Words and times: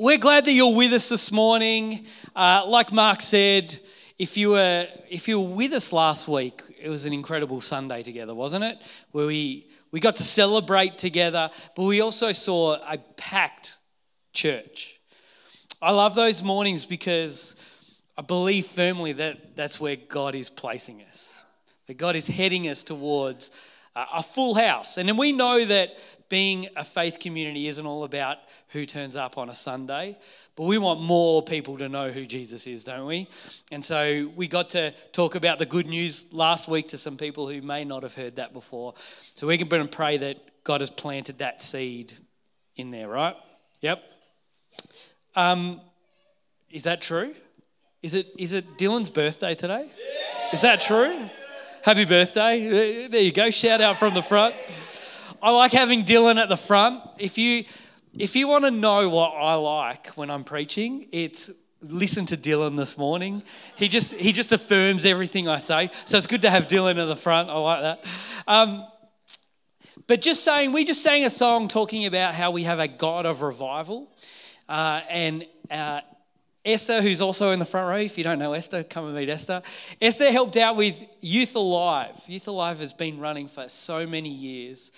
We're 0.00 0.16
glad 0.16 0.44
that 0.44 0.52
you're 0.52 0.76
with 0.76 0.92
us 0.92 1.08
this 1.08 1.32
morning. 1.32 2.06
Uh, 2.36 2.62
like 2.68 2.92
Mark 2.92 3.20
said, 3.20 3.76
if 4.16 4.36
you 4.36 4.50
were 4.50 4.86
if 5.10 5.26
you 5.26 5.40
were 5.40 5.56
with 5.56 5.72
us 5.72 5.92
last 5.92 6.28
week, 6.28 6.62
it 6.80 6.88
was 6.88 7.04
an 7.04 7.12
incredible 7.12 7.60
Sunday 7.60 8.04
together, 8.04 8.32
wasn't 8.32 8.62
it? 8.62 8.78
Where 9.10 9.26
we 9.26 9.66
we 9.90 9.98
got 9.98 10.14
to 10.14 10.22
celebrate 10.22 10.98
together, 10.98 11.50
but 11.74 11.82
we 11.82 12.00
also 12.00 12.30
saw 12.30 12.76
a 12.88 12.98
packed 13.16 13.76
church. 14.32 15.00
I 15.82 15.90
love 15.90 16.14
those 16.14 16.44
mornings 16.44 16.86
because 16.86 17.56
I 18.16 18.22
believe 18.22 18.66
firmly 18.66 19.14
that 19.14 19.56
that's 19.56 19.80
where 19.80 19.96
God 19.96 20.36
is 20.36 20.48
placing 20.48 21.02
us. 21.02 21.42
That 21.88 21.94
God 21.94 22.14
is 22.14 22.28
heading 22.28 22.68
us 22.68 22.84
towards 22.84 23.50
a 23.96 24.22
full 24.22 24.54
house. 24.54 24.96
And 24.96 25.08
then 25.08 25.16
we 25.16 25.32
know 25.32 25.64
that 25.64 25.98
being 26.28 26.68
a 26.76 26.84
faith 26.84 27.18
community 27.20 27.68
isn't 27.68 27.86
all 27.86 28.04
about 28.04 28.38
who 28.68 28.84
turns 28.84 29.16
up 29.16 29.38
on 29.38 29.48
a 29.48 29.54
Sunday, 29.54 30.18
but 30.56 30.64
we 30.64 30.76
want 30.76 31.00
more 31.00 31.42
people 31.42 31.78
to 31.78 31.88
know 31.88 32.10
who 32.10 32.26
Jesus 32.26 32.66
is, 32.66 32.84
don't 32.84 33.06
we? 33.06 33.28
And 33.72 33.84
so 33.84 34.30
we 34.36 34.46
got 34.46 34.70
to 34.70 34.92
talk 35.12 35.34
about 35.34 35.58
the 35.58 35.66
good 35.66 35.86
news 35.86 36.26
last 36.32 36.68
week 36.68 36.88
to 36.88 36.98
some 36.98 37.16
people 37.16 37.48
who 37.48 37.62
may 37.62 37.84
not 37.84 38.02
have 38.02 38.14
heard 38.14 38.36
that 38.36 38.52
before. 38.52 38.94
So 39.34 39.46
we 39.46 39.56
can 39.56 39.88
pray 39.88 40.18
that 40.18 40.64
God 40.64 40.80
has 40.80 40.90
planted 40.90 41.38
that 41.38 41.62
seed 41.62 42.12
in 42.76 42.90
there, 42.90 43.08
right? 43.08 43.36
Yep. 43.80 44.02
Um, 45.34 45.80
is 46.70 46.82
that 46.82 47.00
true? 47.00 47.34
Is 48.02 48.14
it, 48.14 48.28
is 48.36 48.52
it 48.52 48.76
Dylan's 48.76 49.10
birthday 49.10 49.54
today? 49.54 49.90
Is 50.52 50.60
that 50.60 50.80
true? 50.80 51.28
Happy 51.82 52.04
birthday. 52.04 53.08
There 53.08 53.20
you 53.20 53.32
go. 53.32 53.50
Shout 53.50 53.80
out 53.80 53.98
from 53.98 54.14
the 54.14 54.22
front. 54.22 54.54
I 55.40 55.50
like 55.50 55.72
having 55.72 56.04
Dylan 56.04 56.36
at 56.36 56.48
the 56.48 56.56
front. 56.56 57.02
If 57.18 57.38
you 57.38 57.64
if 58.18 58.34
you 58.34 58.48
want 58.48 58.64
to 58.64 58.70
know 58.70 59.08
what 59.08 59.30
I 59.30 59.54
like 59.54 60.08
when 60.08 60.30
I'm 60.30 60.42
preaching, 60.42 61.06
it's 61.12 61.50
listen 61.80 62.26
to 62.26 62.36
Dylan 62.36 62.76
this 62.76 62.98
morning. 62.98 63.42
He 63.76 63.88
just 63.88 64.12
he 64.14 64.32
just 64.32 64.52
affirms 64.52 65.04
everything 65.04 65.48
I 65.48 65.58
say. 65.58 65.90
So 66.06 66.16
it's 66.16 66.26
good 66.26 66.42
to 66.42 66.50
have 66.50 66.66
Dylan 66.66 67.00
at 67.00 67.06
the 67.06 67.16
front. 67.16 67.50
I 67.50 67.58
like 67.58 67.82
that. 67.82 68.04
Um, 68.46 68.84
but 70.06 70.20
just 70.22 70.42
saying, 70.42 70.72
we 70.72 70.84
just 70.84 71.02
sang 71.02 71.24
a 71.24 71.30
song 71.30 71.68
talking 71.68 72.06
about 72.06 72.34
how 72.34 72.50
we 72.50 72.64
have 72.64 72.78
a 72.78 72.88
God 72.88 73.26
of 73.26 73.42
revival, 73.42 74.08
uh, 74.68 75.02
and 75.08 75.44
uh, 75.70 76.00
Esther, 76.64 77.02
who's 77.02 77.20
also 77.20 77.50
in 77.50 77.58
the 77.58 77.64
front 77.64 77.88
row, 77.88 77.98
if 77.98 78.18
you 78.18 78.24
don't 78.24 78.38
know 78.38 78.54
Esther, 78.54 78.82
come 78.82 79.06
and 79.06 79.14
meet 79.14 79.28
Esther. 79.28 79.62
Esther 80.00 80.32
helped 80.32 80.56
out 80.56 80.76
with 80.76 80.96
Youth 81.20 81.54
Alive. 81.54 82.20
Youth 82.26 82.48
Alive 82.48 82.80
has 82.80 82.92
been 82.92 83.20
running 83.20 83.46
for 83.46 83.68
so 83.68 84.06
many 84.06 84.30
years. 84.30 84.90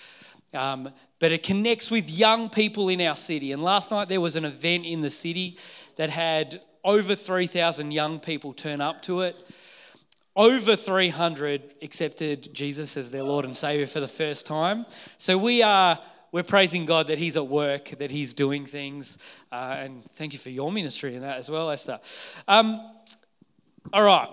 Um, 0.52 0.90
but 1.18 1.32
it 1.32 1.42
connects 1.42 1.90
with 1.90 2.10
young 2.10 2.48
people 2.48 2.88
in 2.88 3.00
our 3.00 3.14
city. 3.14 3.52
And 3.52 3.62
last 3.62 3.90
night 3.90 4.08
there 4.08 4.20
was 4.20 4.36
an 4.36 4.44
event 4.44 4.86
in 4.86 5.00
the 5.00 5.10
city 5.10 5.58
that 5.96 6.10
had 6.10 6.60
over 6.82 7.14
3,000 7.14 7.90
young 7.90 8.20
people 8.20 8.52
turn 8.52 8.80
up 8.80 9.02
to 9.02 9.20
it. 9.20 9.36
Over 10.34 10.76
300 10.76 11.74
accepted 11.82 12.54
Jesus 12.54 12.96
as 12.96 13.10
their 13.10 13.22
Lord 13.22 13.44
and 13.44 13.56
Savior 13.56 13.86
for 13.86 14.00
the 14.00 14.08
first 14.08 14.46
time. 14.46 14.86
So 15.18 15.36
we 15.36 15.62
are 15.62 15.98
we're 16.32 16.44
praising 16.44 16.86
God 16.86 17.08
that 17.08 17.18
He's 17.18 17.36
at 17.36 17.48
work, 17.48 17.90
that 17.98 18.10
He's 18.10 18.34
doing 18.34 18.64
things, 18.64 19.18
uh, 19.50 19.76
and 19.78 20.04
thank 20.14 20.32
you 20.32 20.38
for 20.38 20.50
your 20.50 20.70
ministry 20.70 21.16
in 21.16 21.22
that 21.22 21.38
as 21.38 21.50
well, 21.50 21.70
Esther. 21.70 21.98
Um, 22.46 22.80
all 23.92 24.04
right. 24.04 24.28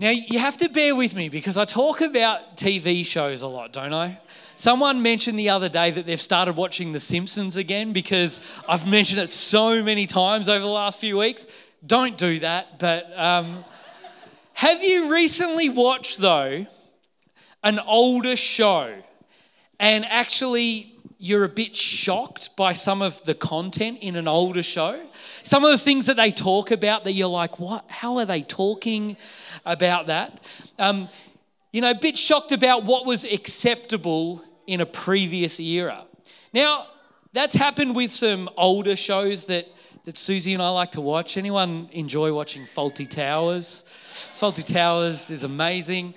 Now, 0.00 0.08
you 0.08 0.38
have 0.38 0.56
to 0.56 0.70
bear 0.70 0.96
with 0.96 1.14
me 1.14 1.28
because 1.28 1.58
I 1.58 1.66
talk 1.66 2.00
about 2.00 2.56
TV 2.56 3.04
shows 3.04 3.42
a 3.42 3.46
lot, 3.46 3.70
don't 3.70 3.92
I? 3.92 4.18
Someone 4.56 5.02
mentioned 5.02 5.38
the 5.38 5.50
other 5.50 5.68
day 5.68 5.90
that 5.90 6.06
they've 6.06 6.18
started 6.18 6.56
watching 6.56 6.92
The 6.92 7.00
Simpsons 7.00 7.56
again 7.56 7.92
because 7.92 8.40
I've 8.66 8.88
mentioned 8.88 9.20
it 9.20 9.28
so 9.28 9.82
many 9.82 10.06
times 10.06 10.48
over 10.48 10.60
the 10.60 10.70
last 10.70 11.00
few 11.00 11.18
weeks. 11.18 11.46
Don't 11.86 12.16
do 12.16 12.38
that. 12.38 12.78
But 12.78 13.12
um, 13.14 13.62
have 14.54 14.82
you 14.82 15.12
recently 15.12 15.68
watched, 15.68 16.16
though, 16.16 16.64
an 17.62 17.78
older 17.80 18.36
show 18.36 18.94
and 19.78 20.06
actually 20.06 20.94
you're 21.18 21.44
a 21.44 21.48
bit 21.50 21.76
shocked 21.76 22.56
by 22.56 22.72
some 22.72 23.02
of 23.02 23.22
the 23.24 23.34
content 23.34 23.98
in 24.00 24.16
an 24.16 24.28
older 24.28 24.62
show? 24.62 24.98
Some 25.42 25.62
of 25.62 25.70
the 25.70 25.78
things 25.78 26.06
that 26.06 26.16
they 26.16 26.30
talk 26.30 26.70
about 26.70 27.04
that 27.04 27.12
you're 27.12 27.28
like, 27.28 27.58
what? 27.58 27.84
How 27.90 28.16
are 28.16 28.24
they 28.24 28.40
talking? 28.40 29.18
About 29.64 30.06
that. 30.06 30.48
Um, 30.78 31.08
you 31.72 31.80
know, 31.80 31.90
a 31.90 31.94
bit 31.94 32.18
shocked 32.18 32.52
about 32.52 32.84
what 32.84 33.06
was 33.06 33.24
acceptable 33.24 34.42
in 34.66 34.80
a 34.80 34.86
previous 34.86 35.60
era. 35.60 36.04
Now, 36.52 36.86
that's 37.32 37.54
happened 37.54 37.94
with 37.94 38.10
some 38.10 38.48
older 38.56 38.96
shows 38.96 39.44
that, 39.46 39.66
that 40.04 40.18
Susie 40.18 40.52
and 40.52 40.62
I 40.62 40.68
like 40.70 40.92
to 40.92 41.00
watch. 41.00 41.36
Anyone 41.36 41.88
enjoy 41.92 42.32
watching 42.32 42.64
Fawlty 42.64 43.08
Towers? 43.08 43.84
Fawlty 44.36 44.64
Towers 44.64 45.30
is 45.30 45.44
amazing. 45.44 46.14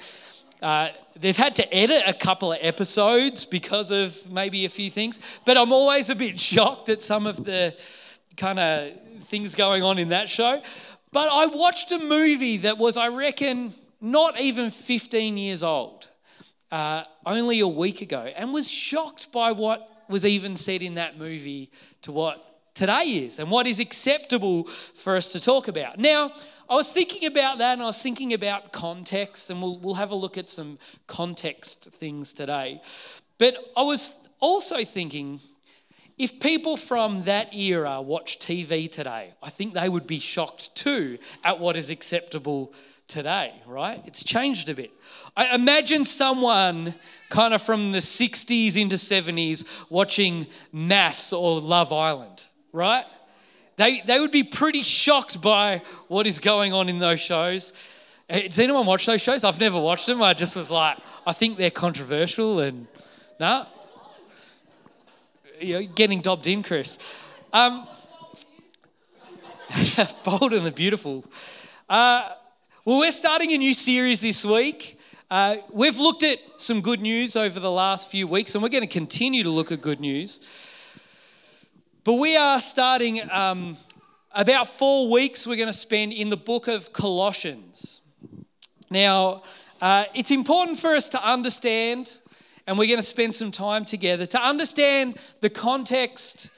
Uh, 0.62 0.90
they've 1.20 1.38
had 1.38 1.56
to 1.58 1.74
edit 1.74 2.04
a 2.08 2.14
couple 2.14 2.54
of 2.54 2.58
episodes 2.62 3.46
because 3.46 3.92
of 3.92 4.32
maybe 4.32 4.66
a 4.66 4.70
few 4.70 4.90
things, 4.90 5.20
but 5.46 5.58
I'm 5.58 5.72
always 5.72 6.10
a 6.10 6.16
bit 6.16 6.40
shocked 6.52 6.90
at 6.90 7.02
some 7.02 7.28
of 7.28 7.44
the 7.44 7.80
kind 8.38 8.58
of 8.58 8.94
things 9.22 9.54
going 9.54 9.84
on 9.84 10.00
in 10.00 10.10
that 10.10 10.30
show. 10.30 10.62
But 11.14 11.30
I 11.32 11.46
watched 11.46 11.92
a 11.92 12.00
movie 12.00 12.58
that 12.58 12.80
was, 12.80 12.98
I 12.98 13.10
reckon, 13.10 13.76
not 14.02 14.42
even 14.42 14.72
15 14.72 15.38
years 15.38 15.62
old, 15.62 16.10
uh, 16.72 17.04
only 17.24 17.60
a 17.60 17.68
week 17.68 18.02
ago, 18.02 18.34
and 18.36 18.52
was 18.52 18.70
shocked 18.70 19.32
by 19.32 19.52
what 19.52 19.88
was 20.10 20.26
even 20.26 20.56
said 20.56 20.82
in 20.82 20.96
that 20.96 21.20
movie 21.20 21.70
to 22.02 22.12
what 22.12 22.74
today 22.74 23.04
is 23.04 23.38
and 23.38 23.52
what 23.52 23.68
is 23.68 23.80
acceptable 23.80 24.64
for 24.64 25.16
us 25.16 25.32
to 25.34 25.40
talk 25.40 25.68
about. 25.68 26.00
Now, 26.00 26.34
I 26.68 26.74
was 26.74 26.92
thinking 26.92 27.28
about 27.28 27.60
that 27.60 27.74
and 27.74 27.84
I 27.84 27.86
was 27.86 28.02
thinking 28.02 28.34
about 28.34 28.72
context, 28.72 29.52
and 29.52 29.62
we'll, 29.62 29.78
we'll 29.78 29.94
have 29.94 30.10
a 30.10 30.16
look 30.16 30.36
at 30.40 30.50
some 30.50 30.80
context 31.06 31.92
things 31.92 32.34
today. 32.34 32.82
But 33.38 33.58
I 33.78 33.84
was 33.84 34.18
also 34.40 34.84
thinking 34.84 35.42
if 36.24 36.40
people 36.40 36.78
from 36.78 37.24
that 37.24 37.54
era 37.54 38.02
watch 38.02 38.40
TV 38.40 38.90
today, 38.90 39.34
I 39.44 39.50
think 39.50 39.74
they 39.74 39.90
would 39.90 40.08
be 40.08 40.20
shocked 40.20 40.74
too 40.74 41.18
at 41.44 41.60
what 41.60 41.76
is 41.76 41.90
acceptable 41.90 42.74
today, 43.10 43.54
right? 43.68 44.02
It's 44.06 44.24
changed 44.24 44.70
a 44.70 44.74
bit. 44.74 44.92
I 45.36 45.54
imagine 45.54 46.06
someone 46.06 46.94
kind 47.30 47.54
of 47.54 47.62
from 47.62 47.92
the 47.92 48.00
60s 48.00 48.78
into 48.78 48.96
70s 48.96 49.68
watching 49.90 50.48
MAFS 50.74 51.38
or 51.38 51.60
Love 51.60 51.92
Island, 51.92 52.48
right? 52.72 53.06
They, 53.76 54.00
they 54.02 54.18
would 54.20 54.32
be 54.32 54.44
pretty 54.44 54.84
shocked 54.84 55.42
by 55.42 55.82
what 56.08 56.26
is 56.26 56.40
going 56.40 56.72
on 56.72 56.88
in 56.88 57.00
those 57.00 57.20
shows. 57.20 57.74
Uh, 58.30 58.40
does 58.40 58.60
anyone 58.60 58.86
watch 58.86 59.06
those 59.06 59.22
shows? 59.22 59.44
I've 59.44 59.60
never 59.60 59.80
watched 59.80 60.06
them. 60.06 60.22
I 60.22 60.34
just 60.34 60.56
was 60.56 60.72
like, 60.72 60.98
I 61.28 61.34
think 61.34 61.58
they're 61.58 61.70
controversial 61.70 62.60
and 62.60 62.88
no, 63.42 63.66
you're 65.64 65.84
getting 65.84 66.22
dobbed 66.22 66.48
in, 66.48 66.64
Chris. 66.64 67.00
Um, 67.52 67.88
bold 70.24 70.54
and 70.54 70.66
the 70.66 70.72
beautiful. 70.72 71.26
Uh, 71.90 72.30
well, 72.86 73.00
we're 73.00 73.12
starting 73.12 73.52
a 73.52 73.58
new 73.58 73.74
series 73.74 74.22
this 74.22 74.46
week. 74.46 75.00
Uh, 75.32 75.58
we've 75.72 76.00
looked 76.00 76.24
at 76.24 76.40
some 76.58 76.82
good 76.82 77.00
news 77.00 77.36
over 77.36 77.60
the 77.60 77.72
last 77.72 78.12
few 78.12 78.28
weeks, 78.28 78.54
and 78.54 78.62
we're 78.62 78.70
going 78.70 78.82
to 78.82 78.88
continue 78.88 79.44
to 79.44 79.50
look 79.50 79.72
at 79.72 79.82
good 79.82 80.00
news. 80.00 80.42
But 82.04 82.16
we 82.16 82.36
are 82.36 82.60
starting 82.60 83.22
um, 83.32 83.78
about 84.34 84.68
four 84.68 85.10
weeks, 85.10 85.48
we're 85.48 85.56
going 85.56 85.68
to 85.68 85.74
spend 85.74 86.12
in 86.12 86.30
the 86.30 86.38
book 86.38 86.68
of 86.68 86.92
Colossians. 86.92 88.02
Now, 88.90 89.44
uh, 89.82 90.06
it's 90.14 90.32
important 90.32 90.78
for 90.78 90.96
us 90.96 91.10
to 91.10 91.26
understand 91.26 92.20
and 92.66 92.78
we're 92.78 92.88
going 92.88 92.98
to 92.98 93.04
spend 93.04 93.36
some 93.36 93.52
time 93.52 93.86
together 93.86 94.26
to 94.26 94.42
understand 94.42 95.18
the 95.42 95.50
context 95.50 96.50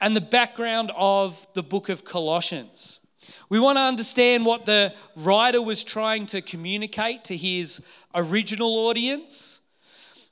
and 0.00 0.16
the 0.16 0.20
background 0.20 0.90
of 0.96 1.46
the 1.54 1.62
book 1.62 1.88
of 1.88 2.04
Colossians. 2.04 3.00
We 3.48 3.58
want 3.58 3.76
to 3.78 3.82
understand 3.82 4.44
what 4.44 4.64
the 4.64 4.94
writer 5.16 5.62
was 5.62 5.84
trying 5.84 6.26
to 6.26 6.42
communicate 6.42 7.24
to 7.24 7.36
his 7.36 7.82
original 8.14 8.86
audience. 8.86 9.60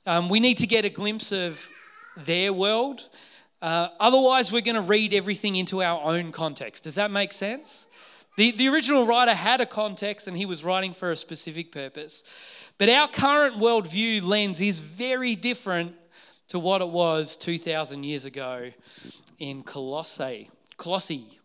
Um, 0.05 0.29
we 0.29 0.39
need 0.39 0.57
to 0.57 0.67
get 0.67 0.85
a 0.85 0.89
glimpse 0.89 1.31
of 1.31 1.69
their 2.17 2.51
world. 2.51 3.07
Uh, 3.61 3.87
otherwise, 3.99 4.51
we're 4.51 4.61
going 4.61 4.75
to 4.75 4.81
read 4.81 5.13
everything 5.13 5.55
into 5.55 5.81
our 5.81 6.03
own 6.03 6.31
context. 6.31 6.83
Does 6.83 6.95
that 6.95 7.11
make 7.11 7.31
sense? 7.31 7.87
The, 8.35 8.51
the 8.51 8.67
original 8.67 9.05
writer 9.05 9.33
had 9.33 9.61
a 9.61 9.65
context 9.65 10.27
and 10.27 10.35
he 10.35 10.45
was 10.45 10.65
writing 10.65 10.91
for 10.91 11.11
a 11.11 11.15
specific 11.15 11.71
purpose. 11.71 12.23
But 12.77 12.89
our 12.89 13.07
current 13.07 13.57
worldview 13.57 14.23
lens 14.23 14.59
is 14.59 14.79
very 14.79 15.35
different 15.35 15.95
to 16.47 16.59
what 16.59 16.81
it 16.81 16.89
was 16.89 17.37
2,000 17.37 18.03
years 18.03 18.25
ago 18.25 18.71
in 19.39 19.63
Colossae. 19.63 20.49
Colossae. 20.77 21.39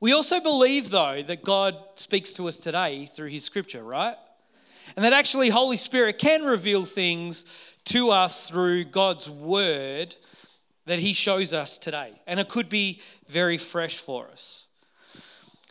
We 0.00 0.12
also 0.12 0.40
believe, 0.40 0.90
though, 0.90 1.22
that 1.22 1.42
God 1.42 1.76
speaks 1.94 2.32
to 2.34 2.48
us 2.48 2.58
today 2.58 3.06
through 3.06 3.28
His 3.28 3.44
Scripture, 3.44 3.82
right? 3.82 4.16
And 4.96 5.04
that 5.04 5.12
actually 5.12 5.48
Holy 5.48 5.76
Spirit 5.76 6.18
can 6.18 6.44
reveal 6.44 6.84
things 6.84 7.46
to 7.86 8.10
us 8.10 8.48
through 8.50 8.84
God's 8.84 9.28
Word 9.28 10.16
that 10.86 10.98
he 10.98 11.12
shows 11.12 11.52
us 11.52 11.78
today. 11.78 12.12
And 12.26 12.38
it 12.38 12.48
could 12.48 12.68
be 12.68 13.00
very 13.26 13.58
fresh 13.58 13.98
for 13.98 14.28
us. 14.28 14.66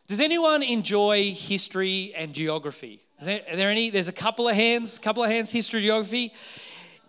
Does 0.07 0.19
anyone 0.19 0.63
enjoy 0.63 1.31
history 1.31 2.13
and 2.15 2.33
geography? 2.33 3.02
There, 3.21 3.41
are 3.49 3.55
there 3.55 3.69
any? 3.69 3.89
There's 3.89 4.07
a 4.07 4.13
couple 4.13 4.49
of 4.49 4.55
hands, 4.55 4.99
couple 4.99 5.23
of 5.23 5.29
hands, 5.29 5.51
history, 5.51 5.81
geography. 5.81 6.33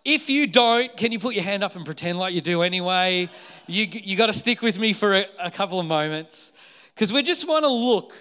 If 0.05 0.29
you 0.29 0.47
don't, 0.47 0.95
can 0.97 1.13
you 1.13 1.19
put 1.19 1.35
your 1.35 1.45
hand 1.45 1.65
up 1.65 1.77
and 1.77 1.85
pretend 1.85 2.19
like 2.19 2.35
you 2.35 2.43
do 2.43 2.63
anyway? 2.63 3.31
You, 3.67 3.87
you 3.91 4.17
got 4.17 4.27
to 4.27 4.33
stick 4.35 4.61
with 4.61 4.79
me 4.79 4.93
for 4.93 5.15
a, 5.15 5.27
a 5.41 5.51
couple 5.51 5.81
of 5.81 5.87
moments 5.87 6.53
because 6.95 7.13
we 7.13 7.23
just 7.23 7.49
want 7.49 7.65
to 7.65 7.71
look 7.71 8.15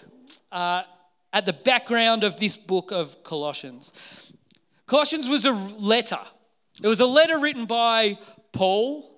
uh, 0.52 0.84
at 1.34 1.46
the 1.46 1.54
background 1.54 2.24
of 2.24 2.38
this 2.38 2.56
book 2.56 2.92
of 2.92 3.22
Colossians. 3.24 4.32
Colossians 4.86 5.28
was 5.28 5.46
a 5.46 5.52
letter. 5.52 6.20
It 6.82 6.88
was 6.88 7.00
a 7.00 7.06
letter 7.06 7.40
written 7.40 7.66
by 7.66 8.18
Paul. 8.54 9.10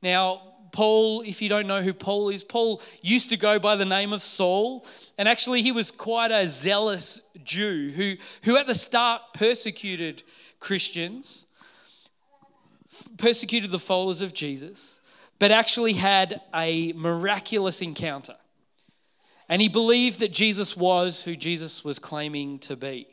Now, 0.00 0.51
Paul, 0.72 1.22
if 1.22 1.40
you 1.42 1.48
don't 1.48 1.66
know 1.66 1.82
who 1.82 1.92
Paul 1.92 2.30
is, 2.30 2.42
Paul 2.42 2.80
used 3.02 3.30
to 3.30 3.36
go 3.36 3.58
by 3.58 3.76
the 3.76 3.84
name 3.84 4.12
of 4.12 4.22
Saul. 4.22 4.86
And 5.18 5.28
actually, 5.28 5.62
he 5.62 5.70
was 5.72 5.90
quite 5.90 6.32
a 6.32 6.48
zealous 6.48 7.20
Jew 7.44 7.90
who, 7.94 8.14
who 8.42 8.56
at 8.56 8.66
the 8.66 8.74
start 8.74 9.22
persecuted 9.34 10.22
Christians 10.58 11.44
persecuted 13.18 13.70
the 13.70 13.78
followers 13.78 14.22
of 14.22 14.34
Jesus, 14.34 15.00
but 15.38 15.50
actually 15.50 15.94
had 15.94 16.40
a 16.54 16.92
miraculous 16.92 17.82
encounter. 17.82 18.36
And 19.48 19.60
he 19.60 19.68
believed 19.68 20.20
that 20.20 20.32
Jesus 20.32 20.76
was 20.76 21.22
who 21.22 21.34
Jesus 21.34 21.84
was 21.84 21.98
claiming 21.98 22.58
to 22.60 22.76
be. 22.76 23.08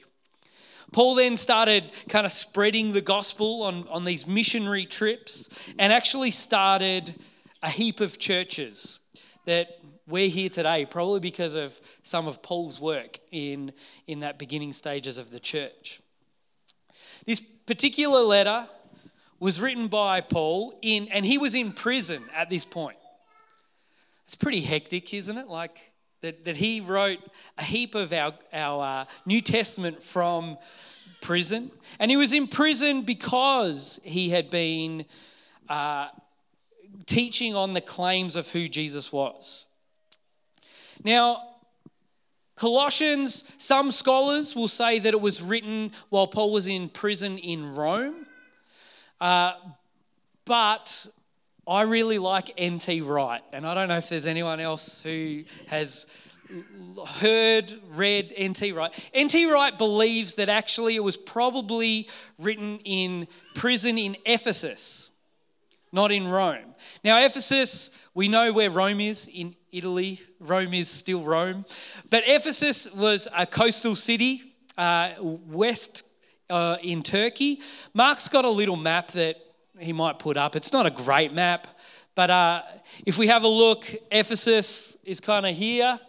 Paul 0.92 1.16
then 1.16 1.38
started 1.38 1.92
kind 2.08 2.26
of 2.26 2.32
spreading 2.32 2.94
the 2.94 3.02
gospel 3.02 3.64
on, 3.64 3.88
on 3.90 4.06
these 4.06 4.26
missionary 4.26 4.86
trips 4.86 5.50
and 5.78 5.94
actually 5.94 6.32
started 6.32 7.16
a 7.62 7.70
heap 7.70 8.00
of 8.00 8.18
churches 8.18 9.00
that 9.46 9.80
we're 10.08 10.30
here 10.30 10.50
today, 10.50 10.86
probably 10.86 11.20
because 11.20 11.56
of 11.56 11.80
some 12.04 12.28
of 12.28 12.42
Paul's 12.42 12.80
work 12.80 13.20
in, 13.32 13.72
in 14.08 14.22
that 14.22 14.40
beginning 14.40 14.72
stages 14.72 15.18
of 15.18 15.30
the 15.30 15.40
church. 15.40 16.02
This 17.26 17.40
particular 17.40 18.22
letter 18.22 18.68
was 19.40 19.62
written 19.62 19.88
by 19.88 20.22
Paul 20.22 20.78
in, 20.82 21.08
and 21.10 21.26
he 21.26 21.38
was 21.38 21.56
in 21.56 21.72
prison 21.72 22.24
at 22.36 22.50
this 22.50 22.66
point. 22.66 22.98
It's 24.26 24.36
pretty 24.36 24.62
hectic, 24.62 25.14
isn't 25.14 25.38
it? 25.38 25.48
Like 25.48 25.80
that, 26.22 26.46
that 26.46 26.58
he 26.58 26.82
wrote 26.82 27.20
a 27.58 27.64
heap 27.64 27.96
of 27.96 28.12
our, 28.14 28.34
our 28.54 29.02
uh, 29.02 29.06
New 29.26 29.42
Testament 29.42 30.04
from 30.04 30.58
prison. 31.22 31.72
And 32.00 32.12
he 32.12 32.18
was 32.18 32.34
in 32.34 32.48
prison 32.48 33.02
because 33.02 34.00
he 34.04 34.30
had 34.30 34.50
been 34.50 35.06
uh, 35.68 36.10
teaching 37.06 37.56
on 37.56 37.74
the 37.74 37.82
claims 37.82 38.36
of 38.36 38.50
who 38.50 38.68
Jesus 38.68 39.12
was. 39.12 39.66
Now, 41.04 41.44
Colossians, 42.56 43.52
some 43.58 43.90
scholars 43.90 44.56
will 44.56 44.68
say 44.68 45.00
that 45.00 45.14
it 45.14 45.22
was 45.22 45.42
written 45.42 45.92
while 46.10 46.28
Paul 46.28 46.52
was 46.52 46.68
in 46.68 46.90
prison 46.90 47.38
in 47.38 47.74
Rome. 47.74 48.26
Uh, 49.22 49.54
but 50.44 51.08
I 51.66 51.84
really 51.84 52.18
like 52.18 52.52
N.T. 52.58 53.02
Wright, 53.02 53.44
and 53.54 53.66
I 53.66 53.74
don't 53.74 53.88
know 53.88 53.98
if 53.98 54.10
there's 54.10 54.26
anyone 54.26 54.60
else 54.60 55.02
who 55.02 55.44
has 55.68 56.08
heard, 57.08 57.74
read 57.92 58.34
N.T. 58.36 58.72
Wright. 58.72 58.92
N.T. 59.14 59.52
Wright 59.52 59.78
believes 59.78 60.34
that 60.36 60.50
actually 60.50 60.96
it 60.96 61.04
was 61.04 61.16
probably 61.16 62.10
written 62.38 62.80
in 62.84 63.28
prison 63.54 63.98
in 63.98 64.18
Ephesus, 64.26 65.12
not 65.92 66.12
in 66.12 66.28
Rome. 66.28 66.76
Now, 67.04 67.24
Ephesus, 67.24 67.92
we 68.14 68.28
know 68.28 68.54
where 68.54 68.70
Rome 68.70 69.02
is 69.02 69.30
in 69.34 69.56
Italy. 69.72 70.22
Rome 70.40 70.74
is 70.74 70.90
still 70.90 71.22
Rome. 71.22 71.66
But 72.10 72.24
Ephesus 72.26 72.92
was 72.94 73.28
a 73.36 73.46
coastal 73.46 73.96
city, 73.96 74.56
uh, 74.78 75.12
west 75.20 76.04
uh, 76.50 76.78
in 76.82 77.02
Turkey. 77.02 77.62
Mark's 77.94 78.28
got 78.28 78.46
a 78.46 78.50
little 78.50 78.76
map 78.76 79.12
that 79.12 79.38
he 79.80 79.94
might 79.94 80.20
put 80.20 80.38
up. 80.38 80.56
It's 80.56 80.74
not 80.74 80.86
a 80.86 80.90
great 80.90 81.34
map, 81.34 81.68
but 82.16 82.30
uh, 82.30 82.62
if 83.06 83.18
we 83.18 83.28
have 83.28 83.44
a 83.44 83.48
look, 83.48 83.86
Ephesus 84.12 84.98
is 85.04 85.20
kind 85.20 85.46
of 85.46 85.56
here. 85.56 86.00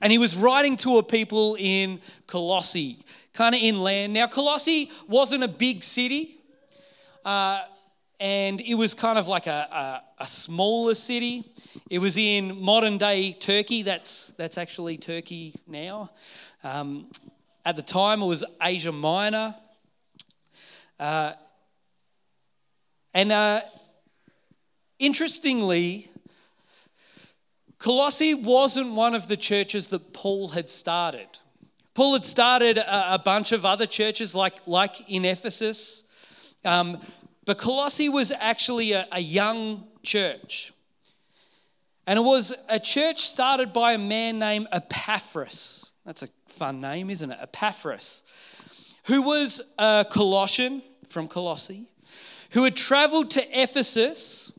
And 0.00 0.10
he 0.10 0.18
was 0.18 0.36
writing 0.36 0.76
to 0.78 0.98
a 0.98 1.02
people 1.02 1.56
in 1.58 2.00
Colossae, 2.26 3.04
kind 3.32 3.54
of 3.54 3.60
inland. 3.60 4.12
Now, 4.12 4.26
Colossae 4.26 4.90
wasn't 5.08 5.44
a 5.44 5.48
big 5.48 5.84
city, 5.84 6.38
uh, 7.24 7.60
and 8.22 8.60
it 8.60 8.76
was 8.76 8.94
kind 8.94 9.18
of 9.18 9.26
like 9.26 9.48
a, 9.48 10.00
a, 10.20 10.22
a, 10.22 10.26
smaller 10.28 10.94
city. 10.94 11.42
It 11.90 11.98
was 11.98 12.16
in 12.16 12.62
modern 12.62 12.96
day 12.96 13.32
Turkey. 13.32 13.82
That's, 13.82 14.28
that's 14.34 14.56
actually 14.58 14.96
Turkey 14.96 15.56
now. 15.66 16.12
Um, 16.62 17.08
at 17.64 17.74
the 17.74 17.82
time, 17.82 18.22
it 18.22 18.26
was 18.26 18.44
Asia 18.62 18.92
Minor. 18.92 19.56
Uh, 21.00 21.32
and 23.12 23.32
uh, 23.32 23.62
interestingly, 25.00 26.08
Colossae 27.78 28.34
wasn't 28.34 28.92
one 28.92 29.16
of 29.16 29.26
the 29.26 29.36
churches 29.36 29.88
that 29.88 30.12
Paul 30.12 30.46
had 30.46 30.70
started. 30.70 31.26
Paul 31.94 32.12
had 32.12 32.24
started 32.24 32.78
a, 32.78 33.14
a 33.14 33.18
bunch 33.18 33.50
of 33.50 33.64
other 33.64 33.86
churches, 33.86 34.32
like, 34.32 34.64
like 34.68 35.10
in 35.10 35.24
Ephesus. 35.24 36.04
Um, 36.64 37.00
but 37.44 37.58
Colossae 37.58 38.08
was 38.08 38.32
actually 38.32 38.92
a, 38.92 39.06
a 39.12 39.20
young 39.20 39.84
church. 40.02 40.72
And 42.06 42.18
it 42.18 42.22
was 42.22 42.54
a 42.68 42.80
church 42.80 43.20
started 43.20 43.72
by 43.72 43.92
a 43.92 43.98
man 43.98 44.38
named 44.38 44.66
Epaphras. 44.72 45.86
That's 46.04 46.22
a 46.22 46.28
fun 46.46 46.80
name, 46.80 47.10
isn't 47.10 47.30
it? 47.30 47.38
Epaphras, 47.40 48.24
who 49.04 49.22
was 49.22 49.62
a 49.78 50.04
Colossian 50.10 50.82
from 51.06 51.28
Colossae, 51.28 51.86
who 52.50 52.64
had 52.64 52.74
traveled 52.74 53.30
to 53.32 53.60
Ephesus 53.62 54.52